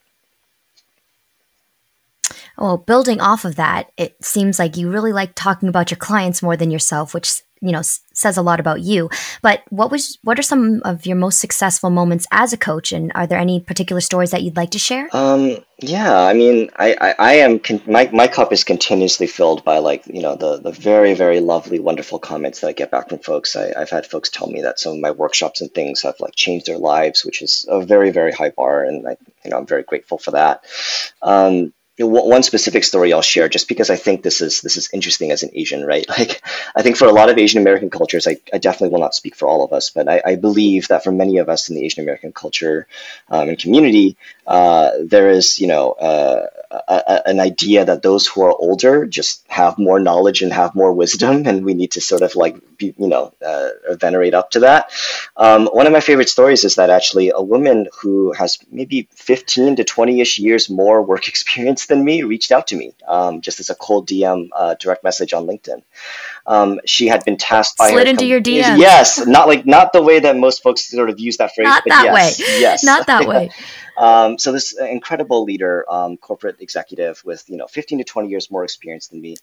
Well, 2.59 2.79
building 2.79 3.21
off 3.21 3.45
of 3.45 3.57
that, 3.57 3.91
it 3.97 4.17
seems 4.25 4.59
like 4.59 4.77
you 4.77 4.91
really 4.91 5.13
like 5.13 5.33
talking 5.35 5.69
about 5.69 5.91
your 5.91 5.99
clients 5.99 6.43
more 6.43 6.57
than 6.57 6.71
yourself, 6.71 7.15
which 7.15 7.43
you 7.61 7.73
know 7.73 7.79
s- 7.81 8.01
says 8.13 8.37
a 8.37 8.43
lot 8.43 8.61
about 8.61 8.81
you. 8.83 9.09
But 9.43 9.63
what 9.71 9.91
was 9.91 10.19
what 10.23 10.39
are 10.39 10.43
some 10.43 10.83
of 10.85 11.07
your 11.07 11.17
most 11.17 11.41
successful 11.41 11.91
moments 11.91 12.27
as 12.31 12.53
a 12.53 12.57
coach, 12.57 12.93
and 12.93 13.11
are 13.15 13.27
there 13.27 13.39
any 13.39 13.59
particular 13.61 14.01
stories 14.01 14.31
that 14.31 14.43
you'd 14.43 14.57
like 14.57 14.71
to 14.71 14.79
share? 14.79 15.09
Um, 15.13 15.57
yeah, 15.81 16.17
I 16.21 16.35
mean, 16.35 16.71
I 16.77 16.95
I, 17.01 17.15
I 17.19 17.33
am 17.37 17.59
con- 17.59 17.83
my 17.87 18.09
my 18.13 18.29
cup 18.29 18.53
is 18.53 18.63
continuously 18.63 19.27
filled 19.27 19.65
by 19.65 19.79
like 19.79 20.07
you 20.07 20.23
know 20.23 20.37
the 20.37 20.59
the 20.59 20.73
very 20.73 21.15
very 21.15 21.41
lovely 21.41 21.81
wonderful 21.81 22.19
comments 22.19 22.61
that 22.61 22.69
I 22.69 22.73
get 22.73 22.91
back 22.91 23.09
from 23.09 23.19
folks. 23.19 23.57
I, 23.57 23.73
I've 23.77 23.91
had 23.91 24.07
folks 24.07 24.31
tell 24.31 24.47
me 24.47 24.63
that 24.63 24.79
some 24.79 24.93
of 24.93 25.01
my 25.01 25.11
workshops 25.11 25.61
and 25.61 25.73
things 25.73 26.03
have 26.03 26.21
like 26.21 26.37
changed 26.37 26.67
their 26.67 26.79
lives, 26.79 27.25
which 27.25 27.43
is 27.43 27.67
a 27.69 27.85
very 27.85 28.11
very 28.11 28.33
high 28.33 28.51
bar, 28.51 28.85
and 28.85 29.09
I 29.09 29.17
you 29.45 29.51
know 29.51 29.59
I'm 29.59 29.67
very 29.67 29.83
grateful 29.83 30.19
for 30.19 30.33
that. 30.33 30.65
Um, 31.23 31.73
one 31.99 32.43
specific 32.43 32.83
story 32.83 33.13
I'll 33.13 33.23
share, 33.23 33.49
just 33.49 33.69
because 33.69 33.89
I 33.89 33.97
think 33.97 34.23
this 34.23 34.41
is 34.41 34.63
this 34.63 34.77
is 34.77 34.91
interesting 34.93 35.31
as 35.31 35.43
an 35.43 35.51
Asian, 35.53 35.85
right? 35.85 36.07
Like, 36.15 36.43
I 36.77 36.83
think 36.83 36.97
for 36.97 37.07
a 37.07 37.13
lot 37.13 37.29
of 37.29 37.39
Asian 37.39 37.61
American 37.61 37.91
cultures, 37.91 38.29
I, 38.29 38.37
I 38.53 38.59
definitely 38.59 38.91
will 38.91 39.01
not 39.01 39.17
speak 39.17 39.35
for 39.35 39.49
all 39.49 39.65
of 39.65 39.73
us, 39.73 39.91
but 39.91 40.09
I, 40.09 40.23
I 40.25 40.37
believe 40.37 40.89
that 40.89 41.03
for 41.03 41.11
many 41.11 41.39
of 41.39 41.49
us 41.49 41.69
in 41.69 41.75
the 41.75 41.85
Asian 41.85 42.03
American 42.05 42.33
culture 42.33 42.87
um, 43.29 43.49
and 43.49 43.59
community, 43.59 44.17
uh, 44.47 44.91
there 45.03 45.31
is, 45.31 45.59
you 45.61 45.67
know, 45.67 45.93
uh, 45.93 46.47
a, 46.71 47.03
a, 47.07 47.29
an 47.29 47.41
idea 47.41 47.85
that 47.85 48.03
those 48.03 48.27
who 48.27 48.43
are 48.43 48.53
older 48.53 49.07
just 49.07 49.45
have 49.49 49.79
more 49.79 50.01
knowledge 50.01 50.43
and 50.43 50.53
have 50.53 50.75
more 50.75 50.93
wisdom, 50.93 51.47
and 51.47 51.65
we 51.65 51.75
need 51.75 51.93
to 51.93 52.01
sort 52.01 52.23
of 52.23 52.35
like, 52.37 52.57
be, 52.77 52.95
you 52.99 53.07
know, 53.07 53.33
uh, 53.45 53.69
venerate 53.97 54.35
up 54.35 54.51
to 54.51 54.61
that. 54.61 54.91
Um, 55.37 55.67
one 55.67 55.87
of 55.87 55.93
my 55.93 56.01
favorite 56.01 56.29
stories 56.29 56.65
is 56.65 56.75
that 56.77 56.91
actually 56.91 57.31
a 57.31 57.41
woman 57.41 57.89
who 58.01 58.33
has 58.33 58.59
maybe 58.71 59.09
15 59.13 59.77
to 59.77 59.85
20 59.85 60.21
ish 60.21 60.39
years 60.39 60.69
more 60.69 61.03
work 61.03 61.29
experience 61.35 61.87
than 61.87 62.05
me 62.05 62.23
reached 62.23 62.53
out 62.53 62.67
to 62.69 62.77
me 62.77 62.95
um, 63.07 63.41
just 63.41 63.61
as 63.61 63.71
a 63.71 63.75
cold 63.75 64.09
DM 64.09 64.49
uh, 64.55 64.75
direct 64.75 65.05
message 65.05 65.33
on 65.33 65.47
LinkedIn. 65.47 65.83
Um, 66.47 66.81
she 66.85 67.07
had 67.07 67.25
been 67.25 67.37
tasked 67.37 67.79
by 67.79 67.91
slid 67.91 68.09
into 68.09 68.27
your 68.27 68.41
DM. 68.41 68.79
Yes, 68.79 69.27
not 69.27 69.49
like 69.49 69.65
not 69.67 69.93
the 69.93 70.03
way 70.03 70.21
that 70.21 70.37
most 70.37 70.63
folks 70.63 70.89
sort 70.89 71.11
of 71.11 71.19
use 71.19 71.39
that 71.39 71.55
phrase. 71.55 71.67
Not 71.67 71.85
that 71.87 72.05
yes, 72.05 72.39
way. 72.39 72.61
Yes, 72.61 72.85
not 72.85 73.07
that 73.07 73.27
way. 73.29 73.51
Um, 73.97 74.39
so 74.39 74.53
this 74.53 74.79
incredible 74.79 75.45
leader, 75.45 75.85
um, 75.89 76.17
corporate 76.17 76.57
executive 76.61 77.23
with 77.25 77.45
you 77.49 77.57
know 77.57 77.67
15 77.67 77.99
to 77.99 78.05
20 78.05 78.29
years 78.29 78.51
more 78.51 78.65
experience 78.65 79.09
than 79.09 79.21
me, 79.21 79.37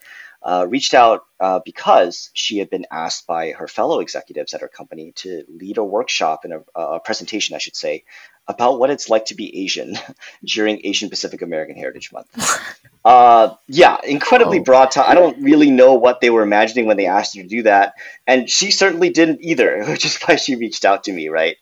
uh, 0.44 0.66
reached 0.70 0.94
out 0.94 1.26
uh, 1.40 1.60
because 1.64 2.30
she 2.34 2.58
had 2.58 2.70
been 2.70 2.86
asked 2.92 3.28
by 3.28 3.52
her 3.52 3.68
fellow 3.68 4.00
executives 4.00 4.54
at 4.54 4.62
her 4.62 4.68
company 4.68 5.14
to 5.14 5.44
lead 5.50 5.78
a 5.78 5.84
workshop 5.84 6.42
and 6.44 6.54
a, 6.54 6.80
a 6.80 7.00
presentation, 7.00 7.56
I 7.56 7.60
should 7.60 7.76
say, 7.76 8.04
about 8.48 8.80
what 8.80 8.90
it's 8.90 9.10
like 9.10 9.26
to 9.26 9.36
be 9.36 9.64
Asian 9.64 9.96
during 10.46 10.82
Asian 10.84 11.10
Pacific 11.10 11.42
American 11.42 11.76
Heritage 11.76 12.12
Month. 12.12 12.30
Uh, 13.04 13.56
yeah, 13.68 13.98
incredibly 14.04 14.60
oh. 14.60 14.64
broad. 14.64 14.92
T- 14.92 15.00
I 15.00 15.16
don't 15.16 15.42
really 15.42 15.72
know 15.72 15.96
what 15.96 16.22
they 16.22 16.30
were 16.30 16.44
imagining 16.44 16.86
when 16.86 16.98
they 16.98 17.08
asked 17.08 17.36
her 17.36 17.42
to 17.42 17.48
do 17.48 17.64
that, 17.64 17.96
and 18.28 18.48
she 18.48 18.70
certainly 18.70 19.10
didn't 19.10 19.40
either, 19.42 19.84
which 19.88 20.06
is 20.06 20.18
why 20.22 20.36
she 20.36 20.56
reached 20.56 20.86
out 20.86 21.06
to 21.06 21.12
me, 21.12 21.28
right? 21.28 21.58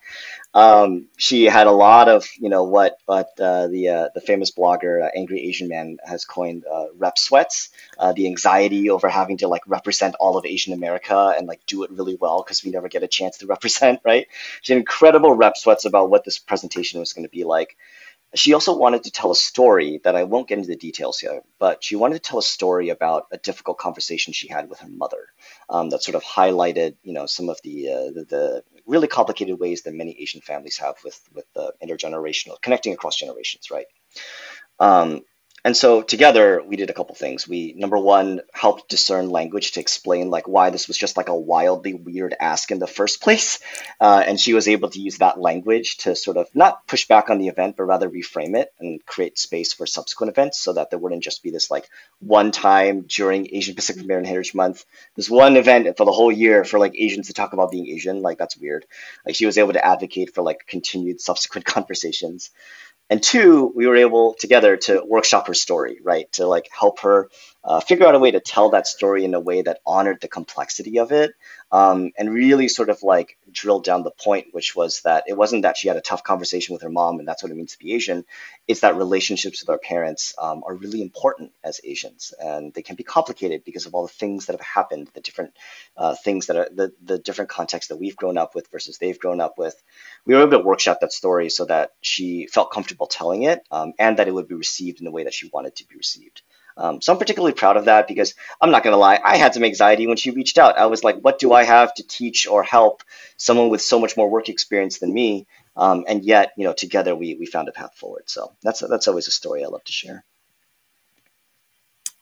Um, 0.54 1.10
she 1.18 1.46
had 1.46 1.68
a 1.68 1.72
lot 1.72 2.10
of, 2.10 2.28
you 2.40 2.50
know, 2.50 2.64
what 2.64 2.98
what 3.06 3.40
uh, 3.40 3.68
the 3.68 3.90
uh, 3.90 4.10
the 4.16 4.22
famous 4.22 4.52
blogger 4.52 5.06
uh, 5.06 5.10
Angry 5.16 5.42
Asian 5.48 5.68
Man 5.68 5.98
has 6.04 6.26
coined 6.26 6.66
uh, 6.66 6.86
rep 6.98 7.20
sweats, 7.20 7.70
uh, 8.00 8.14
the 8.14 8.26
anxiety 8.26 8.90
over 8.90 9.10
having 9.10 9.38
to 9.38 9.48
like 9.48 9.62
represent 9.68 10.16
all 10.20 10.38
of 10.38 10.46
Asian 10.46 10.74
America 10.74 11.34
and 11.38 11.48
like 11.48 11.64
do 11.68 11.84
it 11.84 11.92
really 11.92 12.16
well 12.16 12.42
because 12.42 12.64
we 12.64 12.72
never 12.72 12.88
get 12.88 13.04
a 13.04 13.08
chance 13.08 13.38
to 13.38 13.48
represent, 13.56 14.02
right? 14.04 14.28
She 14.62 14.74
had 14.74 14.80
incredible 14.80 15.34
rep 15.34 15.56
sweats 15.56 15.86
about 15.86 16.10
what 16.10 16.24
this 16.24 16.40
presentation 16.40 17.00
was 17.00 17.14
going 17.14 17.26
to 17.26 17.30
be 17.30 17.44
like 17.44 17.78
she 18.36 18.54
also 18.54 18.78
wanted 18.78 19.04
to 19.04 19.12
tell 19.12 19.32
a 19.32 19.36
story 19.36 20.00
that 20.04 20.16
I 20.16 20.24
won't 20.24 20.48
get 20.48 20.60
into 20.60 20.70
the 20.70 20.76
details 20.76 21.20
here, 21.20 21.42
but 21.58 21.84
she 21.84 21.96
wanted 21.96 22.16
to 22.16 22.30
tell 22.30 22.38
a 22.40 22.44
story 22.44 22.90
about 22.90 23.26
a 23.32 23.38
difficult 23.38 23.80
conversation 23.80 24.34
she 24.34 24.48
had 24.48 24.70
with 24.70 24.80
her 24.80 24.88
mother 24.88 25.26
um, 25.70 25.90
that 25.90 26.04
sort 26.04 26.16
of 26.16 26.24
highlighted, 26.24 26.96
you 27.04 27.14
know, 27.14 27.26
some 27.26 27.50
of 27.50 27.60
the, 27.64 27.90
uh, 27.90 28.12
the, 28.12 28.26
the 28.30 28.64
really 28.90 29.08
complicated 29.08 29.60
ways 29.60 29.84
that 29.84 29.94
many 29.94 30.20
Asian 30.20 30.42
families 30.42 30.78
have 30.80 30.96
with 31.04 31.20
with 31.34 31.46
the 31.54 31.74
intergenerational 31.84 32.62
connecting 32.62 32.94
across 32.94 33.16
generations, 33.16 33.70
right? 33.72 33.86
Um, 34.80 35.22
and 35.64 35.76
so 35.76 36.02
together 36.02 36.62
we 36.66 36.76
did 36.76 36.90
a 36.90 36.94
couple 36.94 37.16
things. 37.16 37.48
We 37.48 37.74
number 37.78 37.98
one 37.98 38.42
helped 38.54 38.90
discern 38.90 39.30
language 39.30 39.74
to 39.74 39.80
explain 39.80 40.30
like 40.30 40.48
why 40.48 40.70
this 40.70 40.88
was 40.88 40.98
just 40.98 41.18
like 41.18 41.30
a 41.30 41.36
wildly 41.36 41.94
weird 41.94 42.36
ask 42.40 42.72
in 42.72 42.80
the 42.80 42.88
first 42.88 43.22
place. 43.26 43.60
Uh, 44.00 44.24
and 44.26 44.40
she 44.40 44.54
was 44.54 44.68
able 44.68 44.90
to 44.90 45.00
use 45.00 45.18
that 45.18 45.40
language 45.40 45.98
to 45.98 46.16
sort 46.16 46.38
of 46.38 46.48
not 46.54 46.86
push 46.88 47.08
back 47.08 47.30
on 47.30 47.38
the 47.38 47.48
event 47.48 47.76
but 47.78 47.84
rather 47.84 48.10
reframe 48.10 48.56
it 48.56 48.74
and 48.80 49.06
create 49.06 49.38
space 49.38 49.74
for 49.74 49.86
subsequent 49.86 50.32
events 50.32 50.60
so 50.60 50.74
that 50.74 50.90
there 50.90 51.00
wouldn't 51.00 51.24
just 51.24 51.44
be 51.44 51.52
this 51.52 51.70
like 51.72 51.90
one 52.20 52.52
time 52.52 53.06
during 53.08 53.48
asian 53.54 53.76
pacific 53.76 54.04
american 54.04 54.30
heritage 54.30 54.54
month 54.54 54.86
this 55.16 55.30
one 55.30 55.58
event 55.58 55.98
for 55.98 56.06
the 56.06 56.12
whole 56.12 56.32
year 56.32 56.64
for 56.64 56.80
like 56.80 56.94
asians 56.98 57.28
to 57.28 57.34
talk 57.34 57.54
about 57.54 57.72
being 57.72 57.88
asian. 57.88 58.22
Like 58.22 58.38
that's 58.38 58.58
weird. 58.58 58.86
Like 59.26 59.36
she 59.36 59.46
was 59.46 59.58
able 59.58 59.74
to 59.74 59.86
advocate 59.86 60.34
for 60.34 60.42
like 60.42 60.66
continued 60.68 61.22
subsequent 61.22 61.66
conversations 61.76 62.52
and 63.10 63.22
two, 63.22 63.72
we 63.76 63.88
were 63.88 63.96
able 63.98 64.36
together 64.40 64.78
to 64.78 65.04
workshop 65.06 65.48
her 65.48 65.54
story, 65.54 66.00
right? 66.04 66.32
To 66.34 66.48
like 66.48 66.70
help 66.78 67.00
her 67.02 67.30
uh, 67.64 67.80
figure 67.80 68.08
out 68.08 68.16
a 68.16 68.20
way 68.20 68.32
to 68.32 68.40
tell 68.40 68.70
that 68.70 68.88
story 68.88 69.26
in 69.26 69.34
a 69.34 69.40
way 69.40 69.62
that 69.62 69.82
honored 69.86 70.22
the 70.22 70.28
complexity 70.28 71.00
of 71.00 71.12
it 71.12 71.32
um, 71.72 72.12
and 72.18 72.34
really 72.34 72.68
sort 72.68 72.90
of 72.90 73.04
like 73.04 73.38
drilled 73.52 73.84
down 73.84 74.04
the 74.04 74.12
point, 74.12 74.48
which 74.54 74.76
was 74.76 75.02
that 75.02 75.26
it 75.28 75.38
wasn't 75.38 75.64
that 75.64 75.78
she 75.78 75.88
had 75.88 75.98
a 75.98 76.02
tough 76.02 76.24
conversation 76.24 76.74
with 76.74 76.82
her 76.82 76.90
mom 76.90 77.20
and 77.20 77.28
that's 77.28 77.44
what 77.44 77.52
it 77.52 77.56
means 77.56 77.74
to 77.74 77.80
be 77.80 77.94
Asian. 77.94 78.26
It's 78.68 78.80
that 78.80 78.96
relationships 78.96 79.62
with 79.62 79.70
our 79.70 79.78
parents 79.78 80.34
um, 80.42 80.64
are 80.66 80.74
really 80.74 81.02
important 81.02 81.52
as 81.64 81.82
Asians 81.84 82.34
and 82.40 82.74
they 82.74 82.82
can 82.82 82.96
be 82.96 83.04
complicated 83.04 83.64
because 83.66 83.86
of 83.86 83.94
all 83.94 84.04
the 84.04 84.14
things 84.14 84.46
that 84.46 84.54
have 84.54 84.66
happened, 84.66 85.10
the 85.14 85.22
different 85.22 85.54
uh, 85.98 86.16
things 86.16 86.48
that 86.48 86.56
are 86.56 86.70
the, 86.74 86.94
the 87.04 87.20
different 87.20 87.50
contexts 87.50 87.90
that 87.90 87.98
we've 87.98 88.16
grown 88.16 88.38
up 88.38 88.56
with 88.56 88.72
versus 88.72 88.98
they've 88.98 89.20
grown 89.20 89.42
up 89.42 89.58
with. 89.58 89.76
We 90.26 90.34
were 90.34 90.42
able 90.42 90.52
to 90.52 90.60
workshop 90.60 91.00
that 91.02 91.12
story 91.12 91.50
so 91.50 91.66
that 91.66 91.92
she 92.02 92.48
felt 92.48 92.72
comfortable 92.72 93.08
telling 93.08 93.44
it 93.44 93.62
um, 93.70 93.94
and 94.00 94.18
that 94.18 94.30
it 94.30 94.34
would 94.34 94.48
be 94.48 94.56
received 94.56 95.00
in 95.00 95.06
the 95.06 95.12
way 95.12 95.26
that 95.26 95.34
she 95.34 95.50
wanted 95.52 95.76
to 95.76 95.88
be 95.88 95.98
received. 95.98 96.42
Um, 96.80 97.02
so 97.02 97.12
I'm 97.12 97.20
particularly 97.20 97.54
proud 97.54 97.76
of 97.76 97.86
that 97.86 98.08
because 98.08 98.36
I'm 98.62 98.72
not 98.72 98.84
going 98.84 98.94
to 98.94 98.98
lie, 98.98 99.20
I 99.22 99.36
had 99.36 99.54
some 99.54 99.66
anxiety 99.66 100.08
when 100.08 100.16
she 100.16 100.32
reached 100.32 100.58
out. 100.58 100.78
I 100.78 100.86
was 100.86 101.04
like, 101.04 101.20
what 101.20 101.38
do 101.38 101.52
I 101.52 101.64
have 101.64 101.94
to 101.96 102.08
teach 102.08 102.48
or 102.48 102.64
help 102.64 103.04
someone 103.36 103.70
with 103.70 103.82
so 103.82 104.00
much 104.00 104.16
more 104.16 104.30
work 104.30 104.48
experience 104.48 105.00
than 105.00 105.14
me? 105.14 105.46
Um, 105.76 106.06
and 106.08 106.24
yet, 106.24 106.54
you 106.56 106.64
know, 106.64 106.74
together 106.74 107.14
we, 107.16 107.36
we 107.36 107.46
found 107.46 107.68
a 107.68 107.74
path 107.74 107.96
forward. 107.96 108.30
So 108.30 108.54
that's, 108.64 108.80
that's 108.80 109.10
always 109.10 109.28
a 109.28 109.32
story 109.32 109.64
I 109.64 109.68
love 109.68 109.84
to 109.84 109.92
share. 109.92 110.24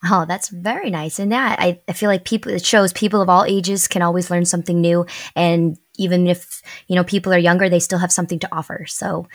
Oh, 0.03 0.25
that's 0.27 0.49
very 0.49 0.89
nice. 0.89 1.19
And 1.19 1.31
that 1.31 1.59
I, 1.59 1.81
I 1.87 1.93
feel 1.93 2.09
like 2.09 2.23
people 2.25 2.51
it 2.51 2.65
shows 2.65 2.93
people 2.93 3.21
of 3.21 3.29
all 3.29 3.45
ages 3.45 3.87
can 3.87 4.01
always 4.01 4.29
learn 4.29 4.45
something 4.45 4.79
new. 4.79 5.05
And 5.35 5.77
even 5.97 6.27
if, 6.27 6.61
you 6.87 6.95
know, 6.95 7.03
people 7.03 7.33
are 7.33 7.37
younger, 7.37 7.67
they 7.69 7.79
still 7.79 7.97
have 7.99 8.11
something 8.11 8.39
to 8.39 8.49
offer. 8.51 8.85
So 8.87 9.27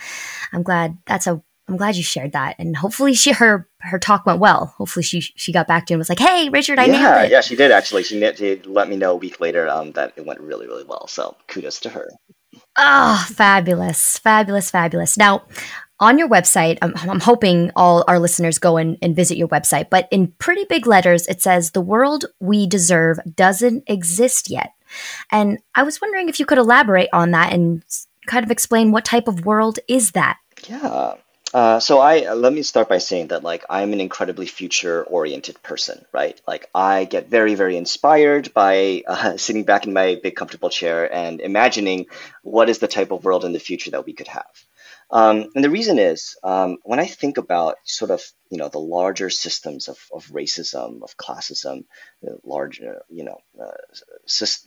I'm 0.53 0.63
glad 0.63 0.97
that's 1.05 1.27
a 1.27 1.41
I'm 1.67 1.77
glad 1.77 1.95
you 1.95 2.03
shared 2.03 2.33
that, 2.33 2.55
and 2.59 2.75
hopefully 2.75 3.13
she 3.13 3.31
her 3.31 3.69
her 3.79 3.97
talk 3.97 4.25
went 4.25 4.39
well. 4.39 4.73
Hopefully 4.77 5.03
she 5.03 5.21
she 5.21 5.53
got 5.53 5.67
back 5.67 5.85
to 5.85 5.93
you 5.93 5.95
and 5.95 5.99
was 5.99 6.09
like, 6.09 6.19
"Hey, 6.19 6.49
Richard, 6.49 6.77
I 6.77 6.85
yeah, 6.85 6.91
nailed 6.91 7.25
it." 7.25 7.31
Yeah, 7.31 7.41
she 7.41 7.55
did 7.55 7.71
actually. 7.71 8.03
She 8.03 8.19
did 8.19 8.65
let 8.65 8.89
me 8.89 8.97
know 8.97 9.13
a 9.13 9.15
week 9.15 9.39
later 9.39 9.69
um, 9.69 9.93
that 9.93 10.13
it 10.17 10.25
went 10.25 10.41
really 10.41 10.67
really 10.67 10.83
well. 10.83 11.07
So 11.07 11.37
kudos 11.47 11.79
to 11.81 11.89
her. 11.89 12.09
Oh, 12.77 13.25
fabulous, 13.29 14.17
fabulous, 14.19 14.71
fabulous. 14.71 15.17
Now, 15.17 15.43
on 15.99 16.17
your 16.17 16.27
website, 16.27 16.77
I'm, 16.81 16.93
I'm 16.97 17.19
hoping 17.19 17.71
all 17.75 18.03
our 18.07 18.19
listeners 18.19 18.57
go 18.57 18.77
and, 18.77 18.97
and 19.01 19.15
visit 19.15 19.37
your 19.37 19.47
website, 19.47 19.89
but 19.89 20.07
in 20.11 20.33
pretty 20.37 20.65
big 20.65 20.85
letters, 20.85 21.27
it 21.27 21.41
says, 21.41 21.71
The 21.71 21.81
world 21.81 22.25
we 22.39 22.67
deserve 22.67 23.19
doesn't 23.35 23.83
exist 23.87 24.49
yet. 24.49 24.71
And 25.31 25.59
I 25.75 25.83
was 25.83 26.01
wondering 26.01 26.29
if 26.29 26.39
you 26.39 26.45
could 26.45 26.57
elaborate 26.57 27.09
on 27.13 27.31
that 27.31 27.53
and 27.53 27.83
kind 28.27 28.43
of 28.43 28.51
explain 28.51 28.91
what 28.91 29.05
type 29.05 29.27
of 29.27 29.45
world 29.45 29.79
is 29.87 30.11
that? 30.11 30.37
Yeah. 30.67 31.15
Uh, 31.53 31.79
so 31.79 31.99
I 31.99 32.25
uh, 32.25 32.35
let 32.35 32.51
me 32.51 32.63
start 32.63 32.89
by 32.89 32.97
saying 32.97 33.27
that 33.27 33.43
like 33.43 33.63
I'm 33.69 33.93
an 33.93 34.01
incredibly 34.01 34.47
future 34.47 35.03
oriented 35.03 35.61
person, 35.61 36.03
right? 36.11 36.39
Like 36.47 36.67
I 36.73 37.05
get 37.05 37.29
very 37.29 37.53
very 37.53 37.77
inspired 37.77 38.53
by 38.53 39.03
uh, 39.05 39.37
sitting 39.45 39.63
back 39.63 39.85
in 39.85 39.93
my 39.93 40.19
big 40.21 40.35
comfortable 40.35 40.71
chair 40.71 41.13
and 41.13 41.39
imagining 41.39 42.07
what 42.41 42.69
is 42.69 42.79
the 42.79 42.87
type 42.87 43.11
of 43.11 43.23
world 43.23 43.45
in 43.45 43.53
the 43.53 43.59
future 43.59 43.91
that 43.91 44.05
we 44.05 44.13
could 44.13 44.29
have. 44.29 44.65
Um, 45.11 45.51
and 45.53 45.63
the 45.63 45.69
reason 45.69 45.99
is 45.99 46.35
um, 46.43 46.77
when 46.81 46.99
I 46.99 47.05
think 47.05 47.37
about 47.37 47.75
sort 47.83 48.09
of 48.09 48.23
you 48.49 48.57
know 48.57 48.69
the 48.69 48.79
larger 48.79 49.29
systems 49.29 49.87
of, 49.87 49.99
of 50.11 50.25
racism, 50.29 51.03
of 51.03 51.15
classism, 51.17 51.83
larger 52.43 53.03
you 53.09 53.25
know 53.25 53.37
uh, 53.61 53.77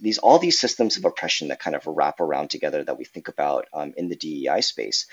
these 0.01 0.18
all 0.18 0.38
these 0.38 0.61
systems 0.61 0.99
of 0.99 1.05
oppression 1.05 1.49
that 1.49 1.59
kind 1.59 1.75
of 1.75 1.85
wrap 1.88 2.20
around 2.20 2.51
together 2.51 2.85
that 2.85 2.96
we 2.96 3.05
think 3.05 3.27
about 3.27 3.66
um, 3.72 3.92
in 3.96 4.09
the 4.09 4.14
DEI 4.14 4.61
space 4.61 5.07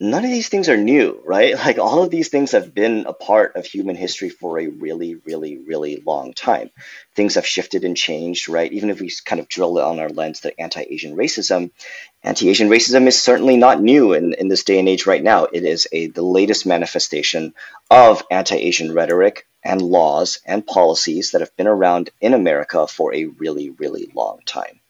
none 0.00 0.24
of 0.24 0.30
these 0.30 0.48
things 0.48 0.68
are 0.68 0.76
new, 0.76 1.20
right? 1.24 1.54
Like 1.64 1.78
all 1.78 2.02
of 2.02 2.10
these 2.10 2.28
things 2.28 2.52
have 2.52 2.74
been 2.74 3.06
a 3.06 3.12
part 3.12 3.56
of 3.56 3.64
human 3.64 3.96
history 3.96 4.28
for 4.28 4.58
a 4.58 4.66
really, 4.66 5.14
really, 5.14 5.56
really 5.58 6.02
long 6.04 6.34
time. 6.34 6.70
Things 7.14 7.36
have 7.36 7.46
shifted 7.46 7.84
and 7.84 7.96
changed, 7.96 8.48
right? 8.48 8.70
Even 8.72 8.90
if 8.90 9.00
we 9.00 9.10
kind 9.24 9.40
of 9.40 9.48
drill 9.48 9.78
on 9.78 10.00
our 10.00 10.08
lens 10.08 10.40
to 10.40 10.60
anti-Asian 10.60 11.16
racism, 11.16 11.70
anti-Asian 12.22 12.68
racism 12.68 13.06
is 13.06 13.22
certainly 13.22 13.56
not 13.56 13.80
new 13.80 14.12
in, 14.12 14.34
in 14.34 14.48
this 14.48 14.64
day 14.64 14.78
and 14.78 14.88
age 14.88 15.06
right 15.06 15.22
now. 15.22 15.44
It 15.44 15.64
is 15.64 15.88
a 15.92 16.08
the 16.08 16.22
latest 16.22 16.66
manifestation 16.66 17.54
of 17.90 18.22
anti-Asian 18.30 18.92
rhetoric 18.92 19.46
and 19.62 19.80
laws 19.80 20.40
and 20.44 20.66
policies 20.66 21.30
that 21.30 21.40
have 21.40 21.56
been 21.56 21.66
around 21.66 22.10
in 22.20 22.34
America 22.34 22.86
for 22.86 23.14
a 23.14 23.24
really, 23.24 23.70
really 23.70 24.10
long 24.14 24.40
time. 24.44 24.80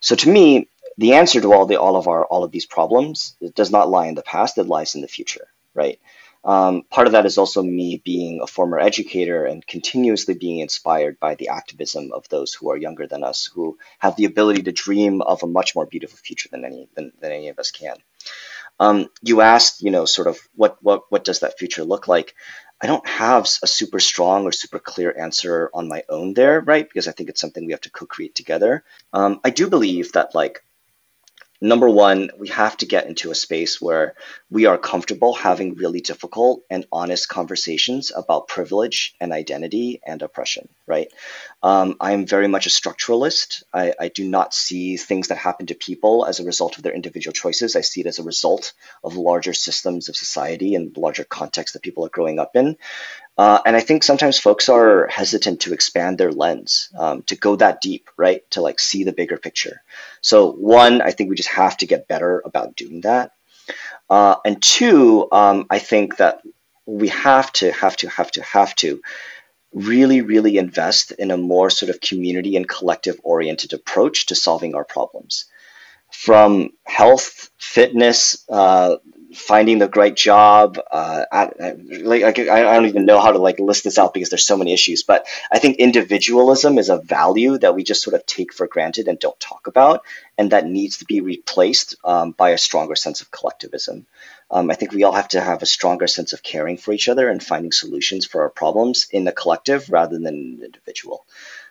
So 0.00 0.14
to 0.16 0.28
me, 0.28 0.68
the 0.98 1.14
answer 1.14 1.40
to 1.40 1.52
all 1.52 1.64
the 1.64 1.80
all 1.80 1.96
of 1.96 2.08
our 2.08 2.24
all 2.26 2.44
of 2.44 2.50
these 2.50 2.66
problems 2.66 3.36
does 3.54 3.70
not 3.70 3.88
lie 3.88 4.06
in 4.06 4.16
the 4.16 4.22
past; 4.22 4.58
it 4.58 4.64
lies 4.64 4.94
in 4.94 5.00
the 5.00 5.08
future, 5.08 5.48
right? 5.74 5.98
Um, 6.44 6.82
part 6.90 7.06
of 7.06 7.12
that 7.12 7.26
is 7.26 7.38
also 7.38 7.62
me 7.62 8.00
being 8.04 8.40
a 8.40 8.46
former 8.46 8.78
educator 8.78 9.44
and 9.44 9.66
continuously 9.66 10.34
being 10.34 10.60
inspired 10.60 11.18
by 11.18 11.34
the 11.34 11.48
activism 11.48 12.12
of 12.12 12.28
those 12.28 12.54
who 12.54 12.70
are 12.70 12.76
younger 12.76 13.06
than 13.06 13.24
us, 13.24 13.50
who 13.52 13.76
have 13.98 14.16
the 14.16 14.24
ability 14.24 14.62
to 14.62 14.72
dream 14.72 15.20
of 15.20 15.42
a 15.42 15.48
much 15.48 15.74
more 15.74 15.86
beautiful 15.86 16.18
future 16.18 16.48
than 16.50 16.64
any 16.64 16.88
than, 16.94 17.12
than 17.20 17.32
any 17.32 17.48
of 17.48 17.58
us 17.58 17.70
can. 17.70 17.96
Um, 18.80 19.08
you 19.22 19.40
asked, 19.40 19.82
you 19.82 19.90
know, 19.90 20.04
sort 20.04 20.28
of 20.28 20.38
what 20.54 20.78
what 20.82 21.02
what 21.10 21.24
does 21.24 21.40
that 21.40 21.58
future 21.58 21.84
look 21.84 22.08
like? 22.08 22.34
I 22.80 22.86
don't 22.86 23.06
have 23.08 23.48
a 23.62 23.66
super 23.66 23.98
strong 23.98 24.44
or 24.44 24.52
super 24.52 24.78
clear 24.78 25.12
answer 25.18 25.68
on 25.74 25.88
my 25.88 26.04
own 26.08 26.34
there, 26.34 26.60
right? 26.60 26.88
Because 26.88 27.08
I 27.08 27.12
think 27.12 27.28
it's 27.28 27.40
something 27.40 27.66
we 27.66 27.72
have 27.72 27.80
to 27.82 27.90
co-create 27.90 28.36
together. 28.36 28.84
Um, 29.12 29.40
I 29.44 29.50
do 29.50 29.68
believe 29.68 30.12
that 30.12 30.34
like 30.34 30.62
number 31.60 31.88
one, 31.88 32.30
we 32.38 32.48
have 32.48 32.76
to 32.78 32.86
get 32.86 33.06
into 33.06 33.30
a 33.30 33.34
space 33.34 33.80
where 33.80 34.14
we 34.50 34.66
are 34.66 34.78
comfortable 34.78 35.34
having 35.34 35.74
really 35.74 36.00
difficult 36.00 36.62
and 36.70 36.86
honest 36.92 37.28
conversations 37.28 38.12
about 38.14 38.48
privilege 38.48 39.14
and 39.20 39.32
identity 39.32 40.00
and 40.06 40.22
oppression, 40.22 40.68
right? 40.86 41.08
Um, 41.62 41.96
I'm 42.00 42.24
very 42.24 42.46
much 42.46 42.66
a 42.66 42.70
structuralist. 42.70 43.64
I, 43.74 43.92
I, 43.98 44.08
do 44.08 44.28
not 44.28 44.54
see 44.54 44.96
things 44.96 45.28
that 45.28 45.38
happen 45.38 45.66
to 45.66 45.74
people 45.74 46.24
as 46.24 46.38
a 46.38 46.44
result 46.44 46.76
of 46.76 46.84
their 46.84 46.94
individual 46.94 47.32
choices. 47.32 47.74
I 47.74 47.80
see 47.80 48.00
it 48.02 48.06
as 48.06 48.20
a 48.20 48.22
result 48.22 48.74
of 49.02 49.16
larger 49.16 49.52
systems 49.52 50.08
of 50.08 50.16
society 50.16 50.76
and 50.76 50.96
larger 50.96 51.24
context 51.24 51.74
that 51.74 51.82
people 51.82 52.06
are 52.06 52.10
growing 52.10 52.38
up 52.38 52.54
in. 52.54 52.76
Uh, 53.36 53.60
and 53.66 53.74
I 53.74 53.80
think 53.80 54.04
sometimes 54.04 54.38
folks 54.38 54.68
are 54.68 55.08
hesitant 55.08 55.60
to 55.62 55.72
expand 55.72 56.18
their 56.18 56.30
lens, 56.30 56.90
um, 56.96 57.22
to 57.22 57.34
go 57.34 57.56
that 57.56 57.80
deep, 57.80 58.08
right? 58.16 58.48
To 58.52 58.60
like 58.60 58.78
see 58.78 59.02
the 59.02 59.12
bigger 59.12 59.36
picture. 59.36 59.82
So 60.20 60.52
one, 60.52 61.02
I 61.02 61.10
think 61.10 61.28
we 61.28 61.36
just 61.36 61.48
have 61.50 61.76
to 61.78 61.86
get 61.86 62.08
better 62.08 62.40
about 62.44 62.76
doing 62.76 63.00
that. 63.00 63.32
Uh, 64.08 64.36
and 64.44 64.62
two, 64.62 65.26
um, 65.32 65.66
I 65.70 65.80
think 65.80 66.18
that 66.18 66.40
we 66.86 67.08
have 67.08 67.52
to, 67.52 67.70
have 67.72 67.96
to, 67.96 68.08
have 68.08 68.30
to, 68.32 68.42
have 68.42 68.74
to 68.76 69.02
really, 69.72 70.22
really 70.22 70.56
invest 70.56 71.12
in 71.12 71.30
a 71.30 71.36
more 71.36 71.70
sort 71.70 71.90
of 71.90 72.00
community 72.00 72.56
and 72.56 72.68
collective 72.68 73.20
oriented 73.22 73.72
approach 73.72 74.26
to 74.26 74.34
solving 74.34 74.74
our 74.74 74.84
problems. 74.84 75.44
From 76.10 76.70
health, 76.84 77.50
fitness, 77.58 78.44
uh, 78.48 78.96
finding 79.34 79.78
the 79.78 79.88
right 79.88 80.14
job. 80.14 80.78
Uh, 80.90 81.24
I, 81.30 81.74
like, 81.78 82.38
I, 82.38 82.70
I 82.70 82.74
don't 82.74 82.86
even 82.86 83.06
know 83.06 83.20
how 83.20 83.32
to 83.32 83.38
like 83.38 83.58
list 83.58 83.84
this 83.84 83.98
out 83.98 84.14
because 84.14 84.30
there's 84.30 84.46
so 84.46 84.56
many 84.56 84.72
issues. 84.72 85.02
But 85.02 85.26
I 85.52 85.58
think 85.58 85.76
individualism 85.76 86.78
is 86.78 86.88
a 86.88 86.98
value 86.98 87.58
that 87.58 87.74
we 87.74 87.84
just 87.84 88.02
sort 88.02 88.14
of 88.14 88.26
take 88.26 88.52
for 88.52 88.66
granted 88.66 89.08
and 89.08 89.18
don't 89.18 89.38
talk 89.40 89.66
about, 89.66 90.02
and 90.36 90.52
that 90.52 90.66
needs 90.66 90.98
to 90.98 91.04
be 91.04 91.20
replaced 91.20 91.96
um, 92.04 92.32
by 92.32 92.50
a 92.50 92.58
stronger 92.58 92.96
sense 92.96 93.20
of 93.20 93.30
collectivism. 93.30 94.06
Um, 94.50 94.70
I 94.70 94.74
think 94.74 94.92
we 94.92 95.04
all 95.04 95.12
have 95.12 95.28
to 95.28 95.40
have 95.40 95.62
a 95.62 95.66
stronger 95.66 96.06
sense 96.06 96.32
of 96.32 96.42
caring 96.42 96.78
for 96.78 96.92
each 96.92 97.08
other 97.08 97.28
and 97.28 97.42
finding 97.42 97.72
solutions 97.72 98.24
for 98.24 98.42
our 98.42 98.50
problems 98.50 99.08
in 99.10 99.24
the 99.24 99.32
collective 99.32 99.90
rather 99.90 100.14
than 100.14 100.26
an 100.26 100.60
individual. 100.64 101.26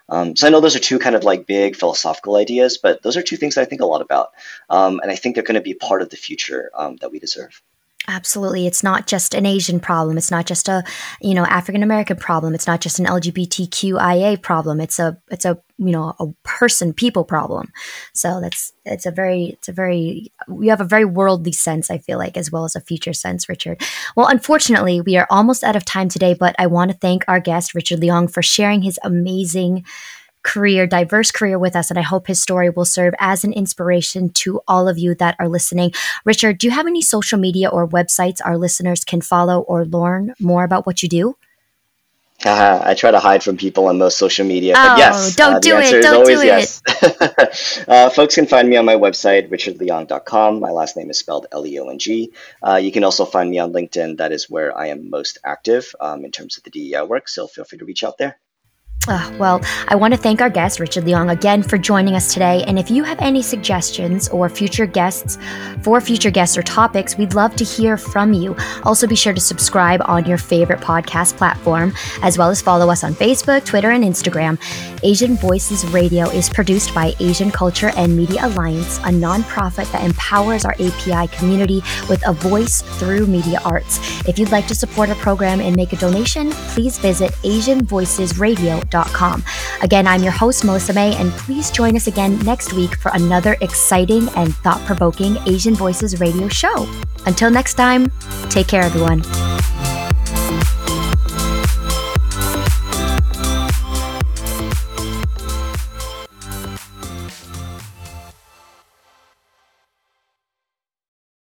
Um, 0.09 0.35
so 0.35 0.47
I 0.47 0.49
know 0.49 0.61
those 0.61 0.75
are 0.75 0.79
two 0.79 0.99
kind 0.99 1.15
of 1.15 1.23
like 1.23 1.47
big 1.47 1.75
philosophical 1.75 2.35
ideas, 2.35 2.77
but 2.77 3.01
those 3.03 3.17
are 3.17 3.21
two 3.21 3.37
things 3.37 3.55
that 3.55 3.61
I 3.61 3.65
think 3.65 3.81
a 3.81 3.85
lot 3.85 4.01
about, 4.01 4.31
um, 4.69 4.99
and 5.01 5.11
I 5.11 5.15
think 5.15 5.35
they're 5.35 5.43
going 5.43 5.55
to 5.55 5.61
be 5.61 5.73
part 5.73 6.01
of 6.01 6.09
the 6.09 6.17
future 6.17 6.71
um, 6.75 6.97
that 6.97 7.11
we 7.11 7.19
deserve. 7.19 7.61
Absolutely. 8.09 8.65
It's 8.65 8.83
not 8.83 9.05
just 9.05 9.33
an 9.33 9.45
Asian 9.45 9.81
problem. 9.81 10.17
It's 10.17 10.31
not 10.31 10.45
just 10.45 10.69
a, 10.69 10.81
you 11.19 11.33
know, 11.33 11.45
African 11.45 11.83
American 11.83 12.15
problem. 12.15 12.55
It's 12.55 12.65
not 12.65 12.79
just 12.79 12.99
an 12.99 13.05
LGBTQIA 13.05 14.41
problem. 14.41 14.79
It's 14.79 14.97
a 14.97 15.17
it's 15.29 15.43
a, 15.43 15.59
you 15.77 15.91
know, 15.91 16.15
a 16.17 16.27
person 16.43 16.93
people 16.93 17.25
problem. 17.25 17.69
So 18.13 18.39
that's 18.39 18.71
it's 18.85 19.05
a 19.05 19.11
very 19.11 19.47
it's 19.47 19.67
a 19.67 19.73
very 19.73 20.31
we 20.47 20.69
have 20.69 20.79
a 20.79 20.85
very 20.85 21.03
worldly 21.03 21.51
sense, 21.51 21.91
I 21.91 21.97
feel 21.97 22.17
like, 22.17 22.37
as 22.37 22.49
well 22.49 22.63
as 22.63 22.77
a 22.77 22.81
future 22.81 23.11
sense, 23.13 23.49
Richard. 23.49 23.81
Well, 24.15 24.27
unfortunately, 24.27 25.01
we 25.01 25.17
are 25.17 25.27
almost 25.29 25.65
out 25.65 25.75
of 25.75 25.83
time 25.83 26.07
today, 26.07 26.33
but 26.33 26.55
I 26.57 26.67
want 26.67 26.91
to 26.91 26.97
thank 26.97 27.25
our 27.27 27.41
guest 27.41 27.75
Richard 27.75 27.99
Leong 27.99 28.31
for 28.31 28.41
sharing 28.41 28.83
his 28.83 28.97
amazing 29.03 29.83
career, 30.47 30.87
diverse 30.87 31.29
career 31.29 31.59
with 31.59 31.75
us. 31.75 31.89
And 31.91 31.99
I 31.99 32.03
hope 32.03 32.27
his 32.27 32.41
story 32.41 32.69
will 32.69 32.85
serve 32.85 33.13
as 33.19 33.43
an 33.43 33.53
inspiration 33.53 34.29
to 34.41 34.61
all 34.67 34.87
of 34.87 34.97
you 34.97 35.13
that 35.15 35.35
are 35.39 35.49
listening. 35.49 35.91
Richard, 36.23 36.57
do 36.57 36.67
you 36.67 36.71
have 36.71 36.87
any 36.87 37.01
social 37.01 37.37
media 37.37 37.67
or 37.69 37.87
websites 37.87 38.39
our 38.43 38.57
listeners 38.57 39.03
can 39.03 39.21
follow 39.21 39.59
or 39.61 39.85
learn 39.85 40.33
more 40.39 40.63
about 40.63 40.85
what 40.85 41.03
you 41.03 41.09
do? 41.09 41.35
Uh, 42.45 42.79
I 42.83 42.93
try 42.93 43.09
to 43.09 43.19
hide 43.19 43.43
from 43.43 43.57
people 43.57 43.87
on 43.87 43.97
most 43.97 44.19
social 44.19 44.45
media, 44.45 44.75
oh, 44.77 44.89
but 44.89 44.97
yes, 44.99 45.35
don't 45.35 45.55
uh, 45.55 45.59
do 45.59 45.77
it. 45.79 46.03
Don't 46.03 46.25
do 46.25 46.33
yes. 46.45 46.83
it. 46.85 47.87
uh, 47.87 48.11
folks 48.11 48.35
can 48.35 48.45
find 48.45 48.69
me 48.69 48.77
on 48.77 48.85
my 48.85 48.93
website, 48.93 49.49
richardleong.com. 49.49 50.59
My 50.59 50.69
last 50.69 50.95
name 50.95 51.09
is 51.09 51.17
spelled 51.17 51.47
L 51.51 51.65
E 51.65 51.79
O 51.79 51.89
N 51.89 51.97
G. 51.97 52.31
Uh, 52.61 52.75
you 52.75 52.91
can 52.91 53.03
also 53.03 53.25
find 53.25 53.49
me 53.49 53.57
on 53.57 53.73
LinkedIn. 53.73 54.17
That 54.17 54.31
is 54.31 54.47
where 54.47 54.77
I 54.77 54.87
am 54.87 55.09
most 55.09 55.39
active 55.43 55.95
um, 55.99 56.25
in 56.25 56.31
terms 56.31 56.57
of 56.57 56.63
the 56.63 56.69
DEI 56.69 57.01
work. 57.01 57.27
So 57.27 57.47
feel 57.47 57.65
free 57.65 57.79
to 57.79 57.85
reach 57.85 58.03
out 58.03 58.19
there. 58.19 58.37
Uh, 59.07 59.31
well, 59.39 59.61
I 59.87 59.95
want 59.95 60.13
to 60.13 60.19
thank 60.19 60.41
our 60.41 60.49
guest, 60.49 60.81
Richard 60.81 61.05
Leong, 61.05 61.31
again 61.31 61.63
for 61.63 61.77
joining 61.77 62.15
us 62.15 62.33
today. 62.33 62.63
And 62.67 62.77
if 62.77 62.91
you 62.91 63.03
have 63.05 63.19
any 63.21 63.41
suggestions 63.41 64.27
or 64.29 64.49
future 64.49 64.85
guests 64.85 65.37
for 65.81 66.01
future 66.01 66.29
guests 66.29 66.57
or 66.57 66.63
topics, 66.63 67.17
we'd 67.17 67.33
love 67.33 67.55
to 67.55 67.63
hear 67.63 67.95
from 67.95 68.33
you. 68.33 68.55
Also, 68.83 69.07
be 69.07 69.15
sure 69.15 69.33
to 69.33 69.39
subscribe 69.39 70.01
on 70.05 70.25
your 70.25 70.37
favorite 70.37 70.81
podcast 70.81 71.37
platform, 71.37 71.93
as 72.21 72.37
well 72.37 72.49
as 72.49 72.61
follow 72.61 72.89
us 72.89 73.03
on 73.03 73.13
Facebook, 73.13 73.63
Twitter, 73.65 73.91
and 73.91 74.03
Instagram. 74.03 74.59
Asian 75.03 75.37
Voices 75.37 75.85
Radio 75.87 76.27
is 76.29 76.49
produced 76.49 76.93
by 76.93 77.13
Asian 77.21 77.49
Culture 77.49 77.91
and 77.95 78.17
Media 78.17 78.45
Alliance, 78.45 78.97
a 78.99 79.09
nonprofit 79.09 79.89
that 79.93 80.03
empowers 80.03 80.65
our 80.65 80.73
API 80.73 81.27
community 81.37 81.81
with 82.09 82.27
a 82.27 82.33
voice 82.33 82.81
through 82.81 83.25
media 83.27 83.61
arts. 83.63 83.99
If 84.27 84.37
you'd 84.37 84.51
like 84.51 84.67
to 84.67 84.75
support 84.75 85.07
our 85.07 85.15
program 85.15 85.61
and 85.61 85.75
make 85.77 85.93
a 85.93 85.97
donation, 85.97 86.51
please 86.51 86.97
visit 86.97 87.31
Again, 89.83 90.07
I'm 90.07 90.23
your 90.23 90.31
host, 90.31 90.63
Melissa 90.63 90.93
May, 90.93 91.15
and 91.15 91.31
please 91.33 91.71
join 91.71 91.95
us 91.95 92.07
again 92.07 92.39
next 92.39 92.73
week 92.73 92.97
for 92.97 93.11
another 93.13 93.55
exciting 93.61 94.29
and 94.29 94.55
thought 94.57 94.83
provoking 94.85 95.37
Asian 95.45 95.75
Voices 95.75 96.19
radio 96.19 96.47
show. 96.47 96.87
Until 97.25 97.51
next 97.51 97.75
time, 97.75 98.11
take 98.49 98.67
care, 98.67 98.83
everyone. 98.83 99.23